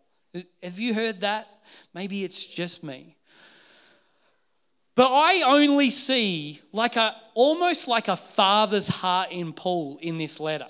Have 0.62 0.80
you 0.80 0.94
heard 0.94 1.22
that? 1.22 1.48
Maybe 1.94 2.24
it's 2.24 2.44
just 2.44 2.84
me. 2.84 3.16
But 4.96 5.12
I 5.12 5.44
only 5.44 5.92
see 5.92 6.60
like 6.72 6.96
a 6.96 7.16
almost 7.36 7.88
like 7.88 8.08
a 8.08 8.16
father's 8.16 8.88
heart 8.88 9.32
in 9.32 9.54
Paul 9.54 10.00
in 10.02 10.18
this 10.18 10.40
letter. 10.40 10.68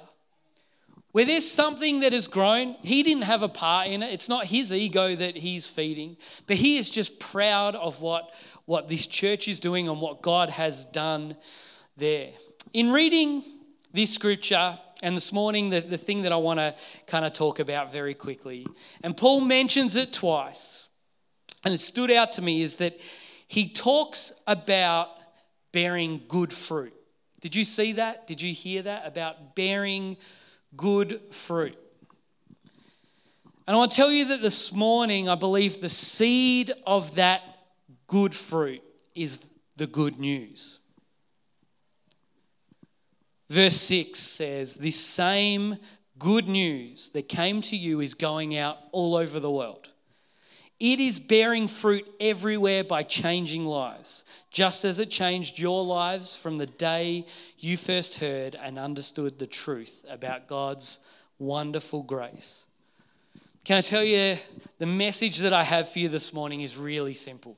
Where 1.13 1.23
there's 1.23 1.49
something 1.49 2.01
that 2.01 2.11
has 2.11 2.27
grown, 2.27 2.75
he 2.83 3.01
didn't 3.03 3.23
have 3.23 3.41
a 3.41 3.47
part 3.47 3.87
in 3.87 4.03
it. 4.03 4.11
It's 4.11 4.27
not 4.27 4.45
his 4.45 4.73
ego 4.73 5.15
that 5.15 5.37
he's 5.37 5.65
feeding, 5.65 6.17
but 6.45 6.57
he 6.57 6.77
is 6.77 6.89
just 6.89 7.19
proud 7.19 7.75
of 7.75 8.01
what, 8.01 8.33
what 8.67 8.89
this 8.89 9.07
church 9.07 9.47
is 9.47 9.59
doing 9.59 9.87
and 9.89 9.99
what 9.99 10.21
God 10.21 10.49
has 10.49 10.85
done 10.85 11.35
there. 11.95 12.29
In 12.73 12.91
reading 12.91 13.43
this 13.93 14.13
scripture, 14.13 14.77
and 15.01 15.15
this 15.15 15.31
morning, 15.31 15.69
the, 15.69 15.79
the 15.79 15.97
thing 15.97 16.23
that 16.23 16.33
I 16.33 16.35
want 16.35 16.59
to 16.59 16.75
kind 17.07 17.23
of 17.23 17.31
talk 17.31 17.59
about 17.59 17.93
very 17.93 18.13
quickly, 18.13 18.67
and 19.01 19.15
Paul 19.15 19.41
mentions 19.41 19.95
it 19.95 20.11
twice, 20.11 20.87
and 21.63 21.73
it 21.73 21.79
stood 21.79 22.11
out 22.11 22.33
to 22.33 22.41
me, 22.41 22.61
is 22.61 22.75
that 22.75 22.99
he 23.47 23.69
talks 23.69 24.33
about 24.45 25.11
bearing 25.71 26.21
good 26.27 26.51
fruit. 26.51 26.93
Did 27.39 27.55
you 27.55 27.63
see 27.63 27.93
that? 27.93 28.27
Did 28.27 28.41
you 28.41 28.53
hear 28.53 28.81
that? 28.81 29.07
About 29.07 29.55
bearing 29.55 30.17
good 30.75 31.21
fruit. 31.31 31.77
And 33.65 33.75
I 33.75 33.77
want 33.77 33.91
to 33.91 33.95
tell 33.97 34.11
you 34.11 34.27
that 34.29 34.41
this 34.41 34.73
morning, 34.73 35.29
I 35.29 35.35
believe 35.35 35.79
the 35.79 35.89
seed 35.89 36.73
of 36.85 37.15
that 37.15 37.56
good 38.07 38.33
fruit 38.33 38.81
is 39.13 39.45
the 39.75 39.87
good 39.87 40.19
news. 40.19 40.79
Verse 43.49 43.77
6 43.77 44.19
says, 44.19 44.75
This 44.75 44.99
same 44.99 45.77
good 46.19 46.47
news 46.47 47.11
that 47.11 47.29
came 47.29 47.61
to 47.61 47.77
you 47.77 48.01
is 48.01 48.13
going 48.13 48.57
out 48.57 48.77
all 48.91 49.15
over 49.15 49.39
the 49.39 49.51
world. 49.51 49.89
It 50.79 50.99
is 50.99 51.17
bearing 51.17 51.67
fruit 51.67 52.05
everywhere 52.19 52.83
by 52.83 53.01
changing 53.01 53.65
lives, 53.65 54.25
just 54.51 54.85
as 54.85 54.99
it 54.99 55.09
changed 55.09 55.57
your 55.57 55.83
lives 55.83 56.35
from 56.35 56.57
the 56.57 56.67
day 56.67 57.25
you 57.57 57.77
first 57.77 58.19
heard 58.19 58.55
and 58.55 58.77
understood 58.77 59.39
the 59.39 59.47
truth 59.47 60.05
about 60.07 60.47
God's 60.47 61.03
wonderful 61.39 62.03
grace. 62.03 62.67
Can 63.63 63.77
I 63.77 63.81
tell 63.81 64.03
you, 64.03 64.37
the 64.77 64.85
message 64.85 65.39
that 65.39 65.51
I 65.51 65.63
have 65.63 65.89
for 65.89 65.99
you 65.99 66.09
this 66.09 66.31
morning 66.31 66.61
is 66.61 66.77
really 66.77 67.13
simple, 67.13 67.57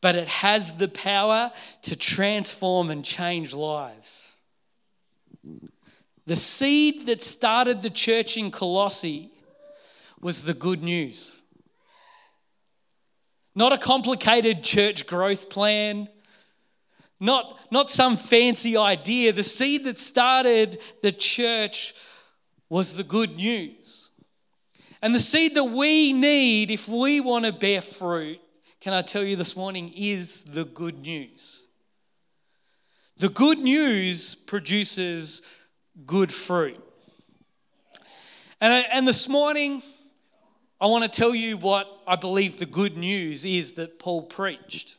but 0.00 0.14
it 0.14 0.28
has 0.28 0.74
the 0.74 0.88
power 0.88 1.52
to 1.82 1.96
transform 1.96 2.90
and 2.90 3.04
change 3.04 3.54
lives. 3.54 4.32
The 6.26 6.36
seed 6.36 7.06
that 7.06 7.20
started 7.20 7.82
the 7.82 7.90
church 7.90 8.36
in 8.36 8.50
Colossae 8.50 9.30
was 10.20 10.44
the 10.44 10.54
good 10.54 10.82
news. 10.82 11.36
Not 13.54 13.72
a 13.72 13.78
complicated 13.78 14.62
church 14.62 15.06
growth 15.06 15.50
plan, 15.50 16.08
not, 17.18 17.58
not 17.70 17.90
some 17.90 18.16
fancy 18.16 18.76
idea. 18.76 19.32
The 19.32 19.42
seed 19.42 19.84
that 19.84 19.98
started 19.98 20.78
the 21.02 21.12
church 21.12 21.94
was 22.68 22.96
the 22.96 23.04
good 23.04 23.36
news. 23.36 24.10
And 25.02 25.14
the 25.14 25.18
seed 25.18 25.54
that 25.56 25.64
we 25.64 26.12
need 26.12 26.70
if 26.70 26.88
we 26.88 27.20
want 27.20 27.44
to 27.44 27.52
bear 27.52 27.82
fruit, 27.82 28.40
can 28.80 28.94
I 28.94 29.02
tell 29.02 29.22
you 29.22 29.36
this 29.36 29.56
morning, 29.56 29.92
is 29.94 30.42
the 30.42 30.64
good 30.64 31.00
news. 31.00 31.66
The 33.18 33.28
good 33.28 33.58
news 33.58 34.34
produces 34.34 35.42
good 36.06 36.32
fruit. 36.32 36.82
And, 38.58 38.86
and 38.90 39.06
this 39.06 39.28
morning, 39.28 39.82
I 40.80 40.86
want 40.86 41.04
to 41.04 41.10
tell 41.10 41.34
you 41.34 41.58
what 41.58 41.86
I 42.06 42.16
believe 42.16 42.56
the 42.56 42.64
good 42.64 42.96
news 42.96 43.44
is 43.44 43.74
that 43.74 43.98
Paul 43.98 44.22
preached. 44.22 44.96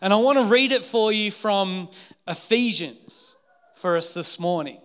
And 0.00 0.12
I 0.12 0.16
want 0.16 0.38
to 0.38 0.44
read 0.44 0.72
it 0.72 0.84
for 0.84 1.12
you 1.12 1.30
from 1.30 1.88
Ephesians 2.26 3.36
for 3.74 3.96
us 3.96 4.12
this 4.12 4.40
morning. 4.40 4.78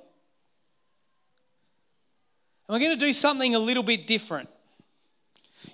And 2.67 2.75
we're 2.75 2.79
going 2.79 2.97
to 2.97 3.05
do 3.05 3.13
something 3.13 3.55
a 3.55 3.59
little 3.59 3.83
bit 3.83 4.05
different. 4.05 4.49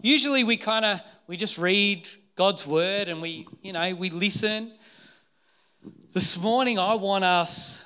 Usually 0.01 0.45
we 0.45 0.55
kind 0.55 0.85
of 0.85 1.01
we 1.29 1.37
just 1.37 1.59
read 1.59 2.09
God's 2.33 2.65
word 2.65 3.07
and 3.07 3.21
we, 3.21 3.47
you 3.61 3.71
know, 3.71 3.93
we 3.93 4.09
listen. 4.09 4.71
This 6.11 6.35
morning 6.41 6.79
I 6.79 6.95
want 6.95 7.23
us 7.23 7.85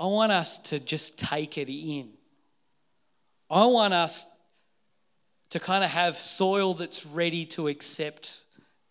I 0.00 0.06
want 0.06 0.32
us 0.32 0.58
to 0.70 0.80
just 0.80 1.16
take 1.16 1.58
it 1.58 1.70
in. 1.70 2.08
I 3.48 3.66
want 3.66 3.94
us 3.94 4.26
to 5.50 5.60
kind 5.60 5.84
of 5.84 5.90
have 5.90 6.16
soil 6.16 6.74
that's 6.74 7.06
ready 7.06 7.46
to 7.46 7.68
accept 7.68 8.42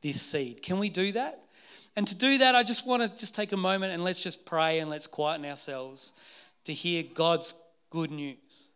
this 0.02 0.22
seed. 0.22 0.62
Can 0.62 0.80
we 0.80 0.88
do 0.88 1.12
that? 1.12 1.44
And 1.98 2.08
to 2.08 2.16
do 2.16 2.38
that, 2.38 2.56
I 2.56 2.64
just 2.64 2.88
want 2.88 3.04
to 3.04 3.10
just 3.20 3.36
take 3.36 3.52
a 3.52 3.58
moment 3.58 3.92
and 3.92 4.06
let's 4.06 4.24
just 4.24 4.46
pray 4.46 4.80
and 4.80 4.90
let's 4.90 5.06
quieten 5.06 5.46
ourselves 5.46 6.14
to 6.64 6.72
hear 6.72 7.04
God's 7.14 7.54
good 7.90 8.10
news. 8.10 8.70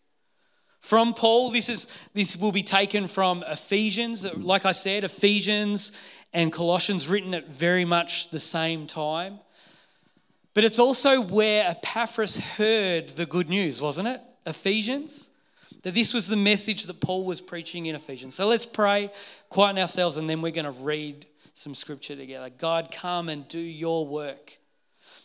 From 0.80 1.14
Paul, 1.14 1.52
this 1.52 1.70
is 1.70 1.88
this 2.14 2.38
will 2.38 2.52
be 2.52 2.64
taken 2.64 3.08
from 3.08 3.44
Ephesians. 3.48 4.26
Like 4.36 4.66
I 4.66 4.72
said, 4.72 5.04
Ephesians 5.04 5.92
and 6.34 6.52
Colossians 6.54 7.08
written 7.08 7.34
at 7.34 7.50
very 7.50 7.86
much 7.86 8.30
the 8.30 8.40
same 8.40 8.88
time. 8.88 9.40
But 10.54 10.64
it's 10.64 10.80
also 10.80 11.22
where 11.22 11.70
Epaphras 11.70 12.38
heard 12.38 13.10
the 13.10 13.26
good 13.26 13.50
news, 13.50 13.82
wasn't 13.82 14.08
it? 14.08 14.22
Ephesians 14.46 15.30
that 15.84 15.96
this 15.96 16.14
was 16.14 16.28
the 16.28 16.36
message 16.36 16.84
that 16.86 17.00
Paul 17.00 17.24
was 17.24 17.42
preaching 17.42 17.86
in 17.86 17.96
Ephesians. 17.96 18.36
So 18.36 18.48
let's 18.48 18.66
pray, 18.66 19.12
quieten 19.50 19.80
ourselves, 19.80 20.18
and 20.18 20.30
then 20.30 20.42
we're 20.42 20.52
going 20.52 20.66
to 20.66 20.84
read 20.84 21.26
some 21.54 21.76
scripture 21.76 22.16
together. 22.16 22.50
God, 22.50 22.92
come 22.92 23.30
and 23.30 23.48
do 23.48 23.60
your 23.60 24.06
work. 24.06 24.58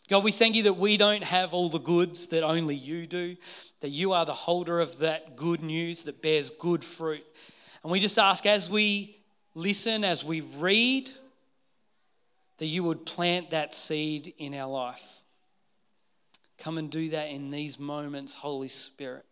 God, 0.09 0.23
we 0.23 0.33
thank 0.33 0.55
you 0.55 0.65
that 0.65 0.77
we 0.77 0.97
don't 0.97 1.25
have 1.25 1.55
all 1.55 1.69
the 1.69 1.79
goods 1.79 2.29
that 2.29 2.43
only 2.43 2.75
you 2.75 3.07
do, 3.07 3.37
that 3.85 3.91
you 3.91 4.13
are 4.13 4.25
the 4.25 4.33
holder 4.33 4.81
of 4.81 5.01
that 5.01 5.37
good 5.37 5.63
news 5.63 6.05
that 6.05 6.23
bears 6.23 6.49
good 6.49 6.83
fruit. 6.83 7.23
And 7.83 7.93
we 7.93 8.01
just 8.01 8.19
ask 8.19 8.47
as 8.47 8.71
we 8.71 9.19
listen, 9.55 10.05
as 10.05 10.25
we 10.25 10.41
read, 10.41 11.11
that 12.57 12.65
you 12.65 12.83
would 12.83 13.05
plant 13.05 13.51
that 13.51 13.75
seed 13.75 14.33
in 14.39 14.55
our 14.55 14.71
life. 14.71 15.21
Come 16.57 16.79
and 16.79 16.91
do 16.91 17.11
that 17.11 17.29
in 17.29 17.51
these 17.51 17.79
moments, 17.79 18.37
Holy 18.37 18.69
Spirit. 18.69 19.27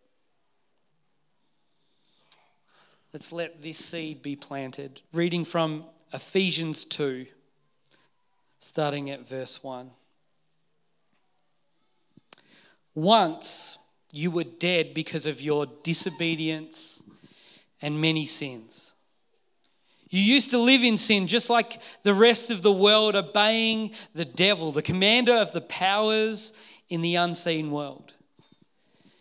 Let's 3.14 3.32
let 3.32 3.62
this 3.62 3.78
seed 3.78 4.20
be 4.20 4.36
planted. 4.36 5.00
Reading 5.14 5.46
from 5.46 5.86
Ephesians 6.12 6.84
2, 6.84 7.24
starting 8.58 9.08
at 9.08 9.26
verse 9.26 9.64
1. 9.64 9.92
Once 12.94 13.78
you 14.12 14.30
were 14.30 14.44
dead 14.44 14.94
because 14.94 15.26
of 15.26 15.40
your 15.40 15.66
disobedience 15.82 17.02
and 17.80 18.00
many 18.00 18.26
sins. 18.26 18.92
You 20.10 20.20
used 20.20 20.50
to 20.50 20.58
live 20.58 20.84
in 20.84 20.98
sin 20.98 21.26
just 21.26 21.48
like 21.48 21.80
the 22.02 22.12
rest 22.12 22.50
of 22.50 22.60
the 22.60 22.70
world, 22.70 23.14
obeying 23.14 23.92
the 24.14 24.26
devil, 24.26 24.70
the 24.70 24.82
commander 24.82 25.32
of 25.32 25.52
the 25.52 25.62
powers 25.62 26.52
in 26.90 27.00
the 27.00 27.16
unseen 27.16 27.70
world. 27.70 28.12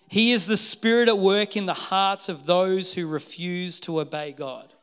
He 0.09 0.33
is 0.33 0.45
the 0.45 0.57
Spirit 0.57 1.07
at 1.07 1.17
work 1.17 1.55
in 1.55 1.65
the 1.65 1.73
hearts 1.73 2.27
of 2.27 2.45
those 2.45 2.93
who 2.93 3.07
refuse 3.07 3.79
to 3.81 4.01
obey 4.01 4.33
God. 4.33 4.73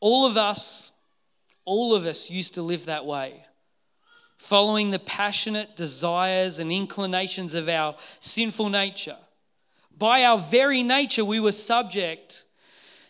All 0.00 0.26
of 0.26 0.36
us, 0.36 0.92
all 1.64 1.94
of 1.94 2.04
us 2.04 2.30
used 2.30 2.54
to 2.56 2.62
live 2.62 2.84
that 2.84 3.06
way, 3.06 3.46
following 4.40 4.90
the 4.90 4.98
passionate 4.98 5.76
desires 5.76 6.60
and 6.60 6.72
inclinations 6.72 7.52
of 7.52 7.68
our 7.68 7.94
sinful 8.20 8.70
nature. 8.70 9.18
By 9.98 10.24
our 10.24 10.38
very 10.38 10.82
nature, 10.82 11.26
we 11.26 11.38
were 11.38 11.52
subject 11.52 12.44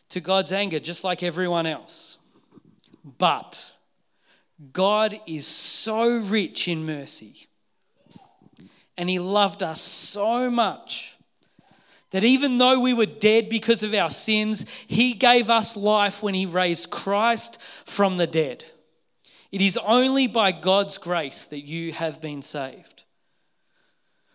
to 0.08 0.20
God's 0.20 0.50
anger, 0.50 0.80
just 0.80 1.04
like 1.04 1.22
everyone 1.22 1.66
else. 1.66 2.18
But 3.16 3.70
God 4.72 5.20
is 5.24 5.46
so 5.46 6.18
rich 6.18 6.66
in 6.66 6.84
mercy 6.84 7.46
and 8.98 9.08
He 9.08 9.20
loved 9.20 9.62
us 9.62 9.80
so 9.80 10.50
much 10.50 11.14
that 12.10 12.24
even 12.24 12.58
though 12.58 12.80
we 12.80 12.92
were 12.92 13.06
dead 13.06 13.48
because 13.48 13.84
of 13.84 13.94
our 13.94 14.10
sins, 14.10 14.66
He 14.88 15.14
gave 15.14 15.48
us 15.48 15.76
life 15.76 16.24
when 16.24 16.34
He 16.34 16.44
raised 16.44 16.90
Christ 16.90 17.62
from 17.84 18.16
the 18.16 18.26
dead. 18.26 18.64
It 19.52 19.60
is 19.60 19.78
only 19.78 20.26
by 20.26 20.52
God's 20.52 20.98
grace 20.98 21.46
that 21.46 21.60
you 21.60 21.92
have 21.92 22.20
been 22.20 22.42
saved. 22.42 23.04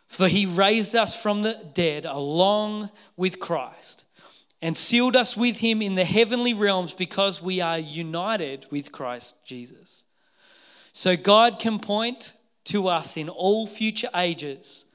For 0.08 0.28
He 0.28 0.46
raised 0.46 0.96
us 0.96 1.20
from 1.20 1.42
the 1.42 1.60
dead 1.74 2.06
along 2.06 2.90
with 3.18 3.40
Christ 3.40 4.06
and 4.66 4.76
sealed 4.76 5.16
us 5.16 5.38
with 5.38 5.60
him 5.60 5.80
in 5.80 5.94
the 5.94 6.06
heavenly 6.06 6.52
realms 6.52 6.94
because 6.94 7.40
we 7.40 7.62
are 7.62 7.78
united 7.78 8.66
with 8.72 8.92
Christ 8.92 9.46
Jesus. 9.46 10.06
So 10.92 11.16
God 11.16 11.60
can 11.60 11.78
point 11.78 12.34
to 12.66 12.88
us 12.88 13.16
in 13.16 13.30
all 13.30 13.68
future 13.68 14.10
ages 14.16 14.86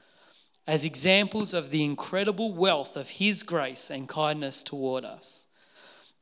as 0.67 0.83
examples 0.83 1.53
of 1.53 1.69
the 1.69 1.85
incredible 1.85 2.53
wealth 2.53 2.97
of 2.97 3.11
his 3.11 3.43
grace 3.43 3.89
and 3.89 4.09
kindness 4.09 4.61
toward 4.61 5.05
us, 5.05 5.47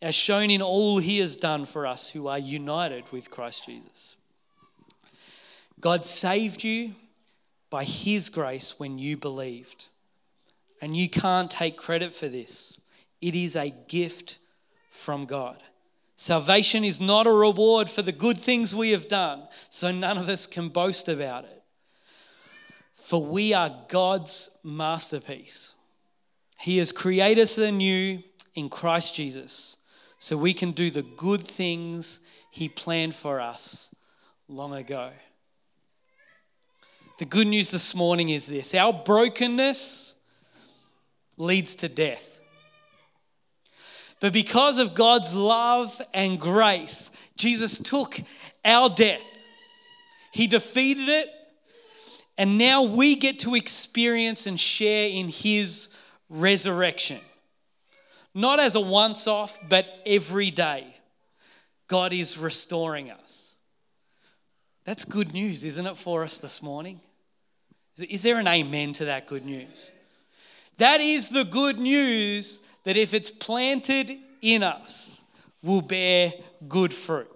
as 0.02 0.16
shown 0.16 0.50
in 0.50 0.62
all 0.62 0.98
he 0.98 1.20
has 1.20 1.36
done 1.36 1.66
for 1.66 1.86
us 1.86 2.12
who 2.12 2.28
are 2.28 2.40
united 2.40 3.04
with 3.12 3.30
Christ 3.30 3.66
Jesus. 3.66 4.16
God 5.80 6.06
saved 6.06 6.64
you 6.64 6.96
by 7.70 7.84
his 7.84 8.30
grace 8.30 8.80
when 8.80 8.98
you 8.98 9.18
believed. 9.18 9.88
And 10.82 10.96
you 10.96 11.10
can't 11.10 11.52
take 11.52 11.78
credit 11.78 12.14
for 12.14 12.28
this. 12.28 12.80
It 13.22 13.36
is 13.36 13.56
a 13.56 13.74
gift 13.88 14.38
from 14.90 15.26
God. 15.26 15.58
Salvation 16.16 16.84
is 16.84 17.00
not 17.00 17.28
a 17.28 17.32
reward 17.32 17.90
for 17.90 18.02
the 18.02 18.12
good 18.12 18.38
things 18.38 18.76
we 18.76 18.92
have 18.92 19.08
done, 19.08 19.48
so 19.70 19.92
none 19.92 20.18
of 20.18 20.28
us 20.30 20.48
can 20.48 20.70
boast 20.70 21.08
about 21.08 21.46
it. 21.46 21.64
For 22.94 23.24
we 23.24 23.54
are 23.54 23.74
God's 23.88 24.58
masterpiece. 24.64 25.74
He 26.60 26.78
has 26.78 26.92
created 26.92 27.44
us 27.44 27.58
anew 27.58 28.22
in 28.54 28.70
Christ 28.70 29.16
Jesus 29.16 29.78
so 30.19 30.38
we 30.38 30.53
can 30.53 30.71
do 30.71 30.91
the 30.91 31.01
good 31.01 31.41
things 31.41 32.19
He 32.51 32.69
planned 32.69 33.15
for 33.15 33.39
us 33.39 33.93
long 34.47 34.73
ago. 34.73 35.10
The 37.17 37.25
good 37.25 37.47
news 37.47 37.71
this 37.71 37.95
morning 37.95 38.29
is 38.29 38.47
this 38.47 38.75
our 38.75 38.93
brokenness 38.93 40.15
leads 41.38 41.75
to 41.75 41.89
death. 41.89 42.39
But 44.19 44.34
because 44.34 44.79
of 44.79 44.93
God's 44.93 45.34
love 45.34 46.01
and 46.13 46.38
grace, 46.38 47.10
Jesus 47.38 47.79
took 47.79 48.19
our 48.65 48.89
death, 48.89 49.23
He 50.34 50.47
defeated 50.47 51.08
it, 51.08 51.29
and 52.38 52.58
now 52.58 52.84
we 52.84 53.15
get 53.15 53.39
to 53.39 53.55
experience 53.55 54.45
and 54.45 54.60
share 54.60 55.10
in 55.10 55.29
His 55.29 55.89
resurrection. 56.29 57.19
Not 58.34 58.60
as 58.60 58.76
a 58.76 58.82
once 58.82 59.28
off, 59.28 59.60
but 59.68 59.86
every 60.06 60.52
day. 60.52 60.96
God 61.88 62.13
is 62.13 62.38
restoring 62.38 63.10
us. 63.10 63.56
That's 64.86 65.06
good 65.06 65.34
news, 65.34 65.63
isn't 65.63 65.86
it, 65.86 65.98
for 65.98 66.24
us 66.24 66.38
this 66.38 66.62
morning? 66.62 67.00
Is 67.98 68.24
there 68.24 68.39
an 68.39 68.48
amen 68.48 68.94
to 68.94 69.06
that 69.06 69.28
good 69.28 69.46
news? 69.46 69.92
That 70.78 71.02
is 71.02 71.30
the 71.30 71.44
good 71.44 71.78
news 71.78 72.62
that 72.84 72.96
if 72.96 73.13
it's 73.13 73.32
planted 73.32 74.18
in 74.42 74.63
us, 74.63 75.22
will 75.62 75.82
bear 75.82 76.32
good 76.68 76.94
fruit. 76.94 77.30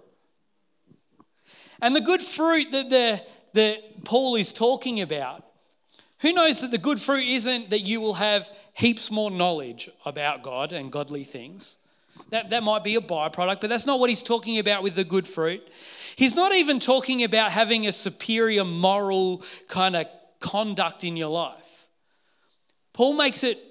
And 1.80 1.94
the 1.94 2.00
good 2.00 2.22
fruit 2.22 2.72
that, 2.72 2.88
the, 2.88 3.22
that 3.52 4.04
Paul 4.04 4.36
is 4.36 4.52
talking 4.52 5.02
about, 5.02 5.43
who 6.24 6.32
knows 6.32 6.62
that 6.62 6.70
the 6.70 6.78
good 6.78 6.98
fruit 6.98 7.28
isn't 7.28 7.68
that 7.68 7.80
you 7.80 8.00
will 8.00 8.14
have 8.14 8.50
heaps 8.72 9.10
more 9.10 9.30
knowledge 9.30 9.90
about 10.06 10.42
God 10.42 10.72
and 10.72 10.90
godly 10.90 11.22
things? 11.22 11.76
That, 12.30 12.48
that 12.48 12.62
might 12.62 12.82
be 12.82 12.94
a 12.94 13.00
byproduct, 13.02 13.60
but 13.60 13.68
that's 13.68 13.84
not 13.84 14.00
what 14.00 14.08
he's 14.08 14.22
talking 14.22 14.58
about 14.58 14.82
with 14.82 14.94
the 14.94 15.04
good 15.04 15.28
fruit. 15.28 15.62
He's 16.16 16.34
not 16.34 16.54
even 16.54 16.78
talking 16.78 17.22
about 17.24 17.52
having 17.52 17.86
a 17.86 17.92
superior 17.92 18.64
moral 18.64 19.42
kind 19.68 19.94
of 19.94 20.06
conduct 20.40 21.04
in 21.04 21.14
your 21.14 21.28
life. 21.28 21.88
Paul 22.94 23.18
makes 23.18 23.44
it 23.44 23.62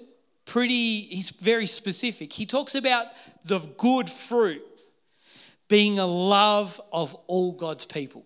pretty, 0.44 1.00
he's 1.00 1.30
very 1.30 1.66
specific. 1.66 2.32
He 2.32 2.46
talks 2.46 2.76
about 2.76 3.08
the 3.44 3.58
good 3.58 4.08
fruit 4.08 4.62
being 5.66 5.98
a 5.98 6.06
love 6.06 6.80
of 6.92 7.16
all 7.26 7.50
God's 7.50 7.84
people. 7.84 8.24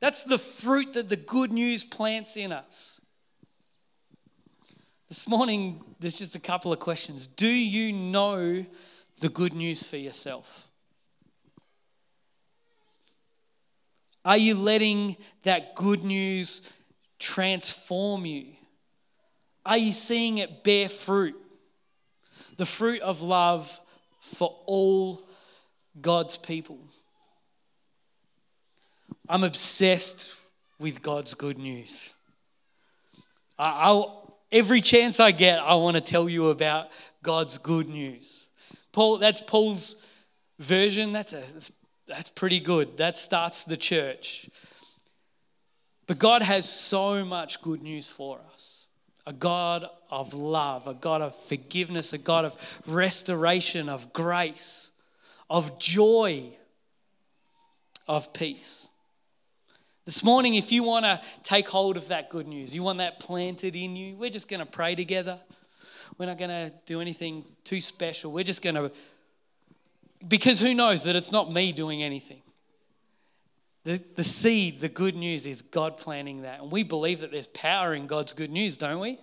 That's 0.00 0.24
the 0.24 0.38
fruit 0.38 0.94
that 0.94 1.08
the 1.08 1.16
good 1.16 1.52
news 1.52 1.84
plants 1.84 2.36
in 2.36 2.52
us. 2.52 3.00
This 5.08 5.28
morning, 5.28 5.82
there's 6.00 6.18
just 6.18 6.34
a 6.34 6.40
couple 6.40 6.72
of 6.72 6.80
questions. 6.80 7.26
Do 7.26 7.46
you 7.46 7.92
know 7.92 8.66
the 9.20 9.28
good 9.28 9.54
news 9.54 9.82
for 9.82 9.96
yourself? 9.96 10.68
Are 14.24 14.38
you 14.38 14.54
letting 14.54 15.16
that 15.42 15.74
good 15.74 16.02
news 16.02 16.68
transform 17.18 18.24
you? 18.24 18.46
Are 19.66 19.78
you 19.78 19.92
seeing 19.92 20.38
it 20.38 20.64
bear 20.64 20.88
fruit? 20.88 21.36
The 22.56 22.66
fruit 22.66 23.02
of 23.02 23.22
love 23.22 23.78
for 24.20 24.56
all 24.66 25.28
God's 26.00 26.36
people. 26.36 26.78
I'm 29.28 29.44
obsessed 29.44 30.34
with 30.78 31.02
God's 31.02 31.34
good 31.34 31.58
news. 31.58 32.12
I'll, 33.58 34.38
every 34.52 34.80
chance 34.80 35.20
I 35.20 35.30
get, 35.30 35.60
I 35.60 35.74
want 35.74 35.96
to 35.96 36.00
tell 36.00 36.28
you 36.28 36.50
about 36.50 36.88
God's 37.22 37.58
good 37.58 37.88
news. 37.88 38.48
Paul, 38.92 39.18
that's 39.18 39.40
Paul's 39.40 40.04
version. 40.58 41.12
That's, 41.12 41.32
a, 41.32 41.42
that's, 41.52 41.72
that's 42.06 42.30
pretty 42.30 42.60
good. 42.60 42.98
That 42.98 43.16
starts 43.16 43.64
the 43.64 43.76
church. 43.76 44.50
But 46.06 46.18
God 46.18 46.42
has 46.42 46.68
so 46.68 47.24
much 47.24 47.62
good 47.62 47.82
news 47.82 48.08
for 48.08 48.40
us 48.52 48.86
a 49.26 49.32
God 49.32 49.86
of 50.10 50.34
love, 50.34 50.86
a 50.86 50.92
God 50.92 51.22
of 51.22 51.34
forgiveness, 51.34 52.12
a 52.12 52.18
God 52.18 52.44
of 52.44 52.82
restoration, 52.86 53.88
of 53.88 54.12
grace, 54.12 54.90
of 55.48 55.78
joy, 55.78 56.50
of 58.06 58.34
peace. 58.34 58.88
This 60.04 60.22
morning, 60.22 60.54
if 60.54 60.70
you 60.70 60.82
want 60.82 61.06
to 61.06 61.18
take 61.42 61.66
hold 61.66 61.96
of 61.96 62.08
that 62.08 62.28
good 62.28 62.46
news, 62.46 62.74
you 62.74 62.82
want 62.82 62.98
that 62.98 63.20
planted 63.20 63.74
in 63.74 63.96
you, 63.96 64.16
we're 64.16 64.28
just 64.28 64.48
going 64.48 64.60
to 64.60 64.66
pray 64.66 64.94
together. 64.94 65.40
We're 66.18 66.26
not 66.26 66.36
going 66.36 66.50
to 66.50 66.72
do 66.84 67.00
anything 67.00 67.44
too 67.64 67.80
special. 67.80 68.30
We're 68.30 68.44
just 68.44 68.60
going 68.60 68.74
to, 68.74 68.92
because 70.28 70.60
who 70.60 70.74
knows 70.74 71.04
that 71.04 71.16
it's 71.16 71.32
not 71.32 71.50
me 71.50 71.72
doing 71.72 72.02
anything. 72.02 72.42
The, 73.84 74.02
the 74.14 74.24
seed, 74.24 74.80
the 74.80 74.90
good 74.90 75.16
news 75.16 75.46
is 75.46 75.62
God 75.62 75.96
planting 75.96 76.42
that. 76.42 76.60
And 76.60 76.70
we 76.70 76.82
believe 76.82 77.20
that 77.20 77.32
there's 77.32 77.46
power 77.48 77.94
in 77.94 78.06
God's 78.06 78.34
good 78.34 78.50
news, 78.50 78.76
don't 78.76 79.00
we? 79.00 79.18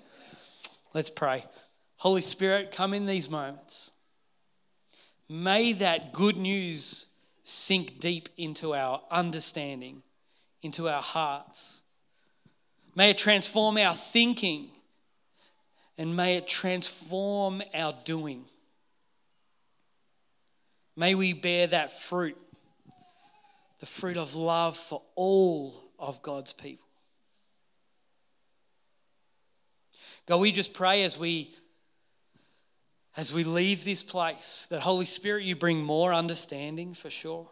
Let's 0.95 1.11
pray. 1.11 1.45
Holy 1.97 2.21
Spirit, 2.21 2.71
come 2.71 2.95
in 2.95 3.05
these 3.05 3.29
moments. 3.29 3.91
May 5.29 5.73
that 5.73 6.11
good 6.11 6.37
news 6.37 7.05
sink 7.43 7.99
deep 7.99 8.29
into 8.35 8.73
our 8.73 9.01
understanding, 9.11 10.01
into 10.61 10.89
our 10.89 11.01
hearts. 11.01 11.81
May 12.95 13.11
it 13.11 13.17
transform 13.17 13.77
our 13.77 13.93
thinking 13.93 14.69
and 15.97 16.15
may 16.15 16.37
it 16.37 16.47
transform 16.47 17.61
our 17.73 17.93
doing. 18.05 18.45
May 20.95 21.15
we 21.15 21.33
bear 21.33 21.67
that 21.67 21.91
fruit 21.91 22.37
the 23.79 23.85
fruit 23.87 24.15
of 24.15 24.35
love 24.35 24.77
for 24.77 25.01
all 25.15 25.73
of 25.97 26.21
God's 26.21 26.53
people. 26.53 26.87
God, 30.27 30.37
we 30.37 30.51
just 30.51 30.73
pray 30.73 31.03
as 31.03 31.17
we 31.17 31.55
as 33.17 33.33
we 33.33 33.43
leave 33.43 33.83
this 33.83 34.03
place 34.03 34.67
that 34.69 34.81
Holy 34.81 35.05
Spirit 35.05 35.43
you 35.43 35.55
bring 35.55 35.83
more 35.83 36.13
understanding 36.13 36.93
for 36.93 37.09
sure. 37.09 37.49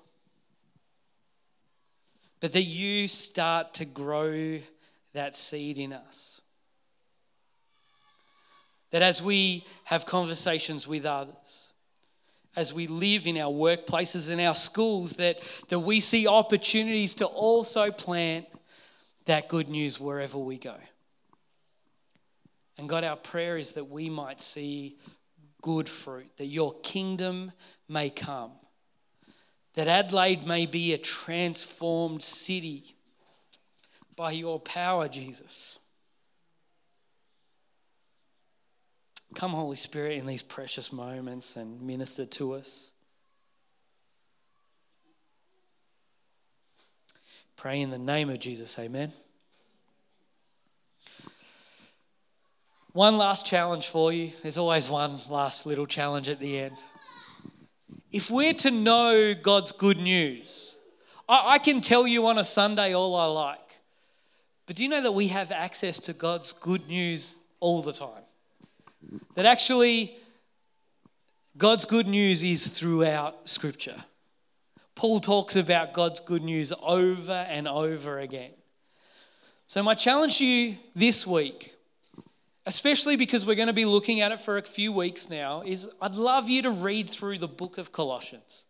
But 2.40 2.54
that 2.54 2.64
you 2.64 3.08
start 3.08 3.74
to 3.76 3.86
grow 3.86 4.60
that 5.14 5.36
seed 5.36 5.78
in 5.78 5.94
us. 5.94 6.42
That 8.92 9.02
as 9.02 9.22
we 9.22 9.66
have 9.86 10.06
conversations 10.06 10.88
with 10.88 11.06
others, 11.06 11.74
as 12.56 12.74
we 12.74 12.88
live 12.88 13.28
in 13.28 13.38
our 13.38 13.52
workplaces 13.52 14.30
and 14.30 14.42
our 14.42 14.56
schools 14.56 15.14
that, 15.14 15.40
that 15.70 15.80
we 15.80 16.00
see 16.00 16.28
opportunities 16.28 17.16
to 17.16 17.26
also 17.26 17.92
plant 17.92 18.46
that 19.26 19.48
good 19.48 19.70
news 19.70 20.00
wherever 20.00 20.38
we 20.38 20.58
go. 20.58 20.76
And 22.78 22.90
God, 22.90 23.04
our 23.04 23.18
prayer 23.18 23.58
is 23.58 23.74
that 23.74 23.90
we 23.90 24.10
might 24.10 24.42
see 24.42 24.98
good 25.62 25.88
fruit, 25.88 26.30
that 26.38 26.46
your 26.46 26.74
kingdom 26.82 27.52
may 27.88 28.10
come, 28.10 28.52
that 29.76 29.88
Adelaide 29.88 30.46
may 30.46 30.66
be 30.66 30.94
a 30.94 30.98
transformed 30.98 32.24
city 32.24 32.96
by 34.16 34.32
your 34.32 34.60
power, 34.60 35.08
Jesus. 35.08 35.80
Come, 39.36 39.52
Holy 39.52 39.76
Spirit, 39.76 40.18
in 40.18 40.26
these 40.26 40.42
precious 40.42 40.92
moments 40.92 41.56
and 41.56 41.82
minister 41.82 42.26
to 42.26 42.54
us. 42.54 42.92
Pray 47.56 47.82
in 47.82 47.90
the 47.90 47.98
name 47.98 48.30
of 48.30 48.40
Jesus, 48.40 48.80
amen. 48.80 49.12
One 52.94 53.18
last 53.18 53.46
challenge 53.46 53.88
for 53.88 54.12
you. 54.12 54.32
There's 54.42 54.58
always 54.58 54.90
one 54.90 55.20
last 55.30 55.66
little 55.66 55.86
challenge 55.86 56.28
at 56.28 56.40
the 56.40 56.60
end. 56.60 56.78
If 58.12 58.32
we're 58.32 58.54
to 58.54 58.72
know 58.72 59.36
God's 59.36 59.72
good 59.72 59.98
news, 59.98 60.78
I, 61.28 61.54
I 61.54 61.58
can 61.60 61.80
tell 61.82 62.08
you 62.08 62.26
on 62.28 62.38
a 62.38 62.44
Sunday 62.44 62.94
all 62.96 63.16
I 63.16 63.26
like. 63.26 63.60
But 64.66 64.76
do 64.76 64.84
you 64.84 64.90
know 64.90 65.02
that 65.02 65.12
we 65.12 65.28
have 65.28 65.52
access 65.52 66.00
to 66.02 66.14
God's 66.14 66.54
good 66.54 66.88
news 66.88 67.40
all 67.60 67.82
the 67.82 67.94
time? 67.94 68.24
That 69.36 69.46
actually, 69.46 70.16
God's 71.58 71.86
good 71.86 72.08
news 72.08 72.44
is 72.44 72.68
throughout 72.68 73.50
Scripture. 73.50 74.04
Paul 74.96 75.20
talks 75.20 75.56
about 75.56 75.94
God's 75.94 76.20
good 76.20 76.44
news 76.44 76.74
over 76.84 77.32
and 77.32 77.68
over 77.68 78.20
again. 78.20 78.52
So, 79.68 79.82
my 79.82 79.94
challenge 79.94 80.40
to 80.40 80.46
you 80.46 80.78
this 80.96 81.26
week, 81.26 81.74
especially 82.66 83.16
because 83.16 83.46
we're 83.46 83.56
going 83.56 83.68
to 83.68 83.74
be 83.74 83.86
looking 83.86 84.22
at 84.22 84.32
it 84.32 84.40
for 84.40 84.58
a 84.58 84.62
few 84.62 84.92
weeks 84.92 85.30
now, 85.30 85.62
is 85.66 85.90
I'd 86.02 86.16
love 86.16 86.50
you 86.50 86.62
to 86.64 86.72
read 86.72 87.10
through 87.10 87.40
the 87.40 87.48
book 87.48 87.78
of 87.78 87.92
Colossians. 87.92 88.66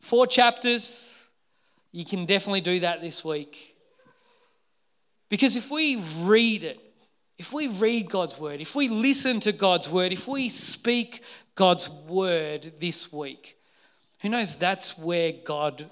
Four 0.00 0.26
chapters, 0.26 1.28
you 1.92 2.04
can 2.04 2.24
definitely 2.24 2.60
do 2.60 2.80
that 2.80 3.00
this 3.00 3.24
week. 3.24 3.76
Because 5.28 5.56
if 5.56 5.70
we 5.70 6.02
read 6.22 6.64
it, 6.64 6.80
if 7.38 7.52
we 7.52 7.68
read 7.68 8.08
God's 8.08 8.38
word, 8.38 8.60
if 8.60 8.74
we 8.74 8.88
listen 8.88 9.40
to 9.40 9.52
God's 9.52 9.88
word, 9.88 10.12
if 10.12 10.28
we 10.28 10.48
speak 10.48 11.22
God's 11.54 11.88
word 11.88 12.72
this 12.78 13.12
week, 13.12 13.56
who 14.20 14.28
knows 14.28 14.56
that's 14.56 14.98
where 14.98 15.32
God 15.44 15.90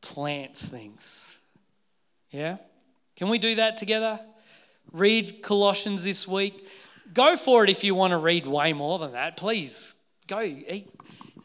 plants 0.00 0.66
things. 0.66 1.36
Yeah? 2.30 2.56
Can 3.16 3.28
we 3.28 3.38
do 3.38 3.56
that 3.56 3.76
together? 3.76 4.20
Read 4.92 5.42
Colossians 5.42 6.04
this 6.04 6.26
week. 6.26 6.66
Go 7.12 7.36
for 7.36 7.64
it 7.64 7.70
if 7.70 7.84
you 7.84 7.94
want 7.94 8.12
to 8.12 8.18
read 8.18 8.46
way 8.46 8.72
more 8.72 8.98
than 8.98 9.12
that. 9.12 9.36
Please 9.36 9.94
go 10.26 10.40
eat. 10.40 10.88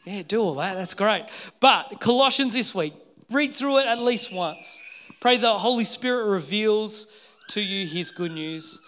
Yeah, 0.04 0.22
do 0.26 0.40
all 0.40 0.54
that. 0.54 0.74
That's 0.74 0.94
great. 0.94 1.26
But 1.60 2.00
Colossians 2.00 2.54
this 2.54 2.74
week, 2.74 2.94
read 3.30 3.54
through 3.54 3.78
it 3.78 3.86
at 3.86 3.98
least 3.98 4.32
once. 4.32 4.82
Pray 5.20 5.36
the 5.36 5.58
Holy 5.58 5.84
Spirit 5.84 6.30
reveals 6.30 7.06
to 7.48 7.60
you 7.60 7.86
his 7.86 8.10
good 8.10 8.32
news. 8.32 8.80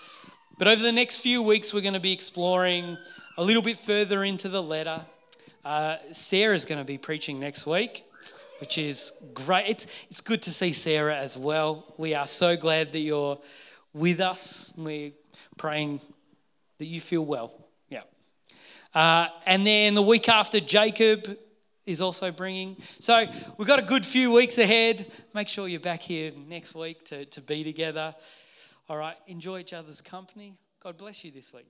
But 0.58 0.68
over 0.68 0.82
the 0.82 0.92
next 0.92 1.20
few 1.20 1.42
weeks, 1.42 1.72
we're 1.72 1.80
going 1.80 1.94
to 1.94 2.00
be 2.00 2.12
exploring 2.12 2.98
a 3.36 3.44
little 3.44 3.62
bit 3.62 3.78
further 3.78 4.24
into 4.24 4.48
the 4.48 4.62
letter. 4.62 5.00
Uh, 5.64 5.96
Sarah's 6.12 6.64
going 6.64 6.80
to 6.80 6.84
be 6.84 6.98
preaching 6.98 7.38
next 7.38 7.66
week, 7.66 8.04
which 8.60 8.78
is 8.78 9.12
great. 9.34 9.68
It's, 9.68 9.86
it's 10.10 10.20
good 10.20 10.42
to 10.42 10.52
see 10.52 10.72
Sarah 10.72 11.16
as 11.16 11.36
well. 11.36 11.94
We 11.96 12.14
are 12.14 12.26
so 12.26 12.56
glad 12.56 12.92
that 12.92 13.00
you're 13.00 13.38
with 13.92 14.20
us. 14.20 14.72
We're 14.76 15.12
praying 15.56 16.00
that 16.78 16.86
you 16.86 17.00
feel 17.00 17.24
well. 17.24 17.52
Yeah. 17.88 18.02
Uh, 18.94 19.28
and 19.46 19.66
then 19.66 19.94
the 19.94 20.02
week 20.02 20.28
after, 20.28 20.60
Jacob 20.60 21.38
is 21.86 22.00
also 22.00 22.30
bringing. 22.30 22.76
So 22.98 23.24
we've 23.56 23.68
got 23.68 23.78
a 23.78 23.82
good 23.82 24.04
few 24.04 24.32
weeks 24.32 24.58
ahead. 24.58 25.10
Make 25.34 25.48
sure 25.48 25.68
you're 25.68 25.80
back 25.80 26.02
here 26.02 26.32
next 26.48 26.74
week 26.74 27.04
to, 27.06 27.24
to 27.26 27.40
be 27.40 27.64
together. 27.64 28.14
All 28.88 28.96
right, 28.96 29.16
enjoy 29.26 29.60
each 29.60 29.72
other's 29.72 30.00
company. 30.00 30.54
God 30.82 30.96
bless 30.96 31.24
you 31.24 31.30
this 31.30 31.52
week. 31.52 31.66